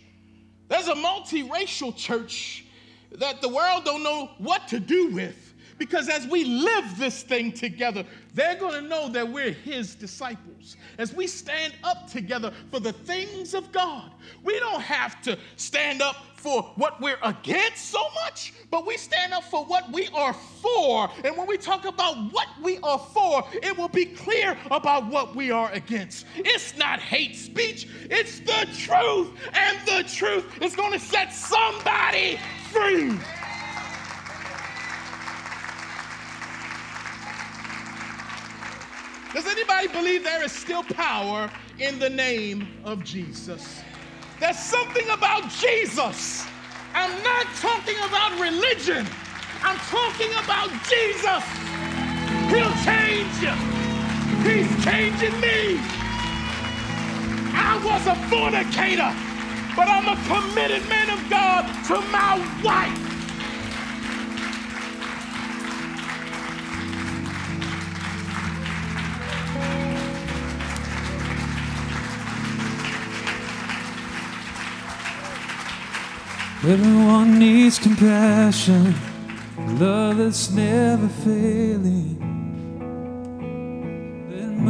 There's 0.69 0.87
a 0.87 0.95
multiracial 0.95 1.93
church 1.97 2.65
that 3.11 3.41
the 3.41 3.49
world 3.49 3.83
don't 3.83 4.03
know 4.03 4.31
what 4.37 4.69
to 4.69 4.79
do 4.79 5.09
with. 5.09 5.44
Because 5.77 6.07
as 6.07 6.25
we 6.27 6.45
live 6.45 6.97
this 6.97 7.23
thing 7.23 7.51
together, 7.51 8.05
they're 8.33 8.55
going 8.55 8.81
to 8.81 8.87
know 8.87 9.09
that 9.09 9.29
we're 9.29 9.51
His 9.51 9.95
disciples. 9.95 10.77
As 10.97 11.13
we 11.13 11.27
stand 11.27 11.73
up 11.83 12.09
together 12.09 12.53
for 12.71 12.79
the 12.79 12.93
things 12.93 13.53
of 13.53 13.71
God, 13.71 14.11
we 14.43 14.57
don't 14.59 14.81
have 14.81 15.21
to 15.23 15.37
stand 15.57 16.01
up 16.01 16.15
for 16.45 16.61
what 16.75 17.01
we're 17.01 17.17
against 17.23 17.89
so 17.89 18.07
much, 18.23 18.53
but 18.69 18.85
we 18.85 18.95
stand 18.97 19.33
up 19.33 19.43
for 19.43 19.65
what 19.65 19.91
we 19.91 20.07
are 20.09 20.33
for. 20.61 21.09
And 21.23 21.35
when 21.35 21.47
we 21.47 21.57
talk 21.57 21.85
about 21.85 22.31
what 22.31 22.47
we 22.61 22.77
are 22.83 22.99
for, 22.99 23.43
it 23.51 23.75
will 23.75 23.89
be 23.89 24.05
clear 24.05 24.55
about 24.69 25.07
what 25.07 25.35
we 25.35 25.49
are 25.49 25.71
against. 25.71 26.27
It's 26.35 26.77
not 26.77 26.99
hate 26.99 27.35
speech, 27.35 27.87
it's 28.11 28.39
the 28.39 28.67
truth. 28.77 29.31
And 29.53 29.77
the 29.87 30.07
truth 30.07 30.45
is 30.61 30.75
going 30.75 30.93
to 30.93 30.99
set 30.99 31.33
somebody 31.33 32.39
free. 32.71 33.17
Does 39.35 39.47
anybody 39.47 39.89
believe 39.89 40.23
there 40.23 40.41
is 40.45 40.53
still 40.53 40.81
power 40.81 41.51
in 41.77 41.99
the 41.99 42.09
name 42.09 42.69
of 42.85 43.03
Jesus? 43.03 43.81
There's 44.39 44.57
something 44.57 45.09
about 45.09 45.49
Jesus. 45.49 46.47
I'm 46.93 47.11
not 47.21 47.45
talking 47.59 47.97
about 48.07 48.39
religion. 48.39 49.05
I'm 49.61 49.75
talking 49.91 50.31
about 50.41 50.69
Jesus. 50.87 51.43
He'll 52.47 52.71
change 52.87 53.35
you. 53.43 53.51
He's 54.47 54.71
changing 54.85 55.37
me. 55.41 55.81
I 57.51 57.77
was 57.83 58.07
a 58.07 58.15
fornicator, 58.29 59.11
but 59.75 59.89
I'm 59.89 60.07
a 60.07 60.15
committed 60.31 60.87
man 60.87 61.09
of 61.09 61.29
God 61.29 61.65
to 61.87 61.99
my 62.09 62.39
wife. 62.63 63.14
Everyone 76.67 77.37
needs 77.37 77.77
compassion, 77.77 78.95
love 79.77 80.17
that's 80.17 80.49
never 80.49 81.07
failing. 81.07 82.34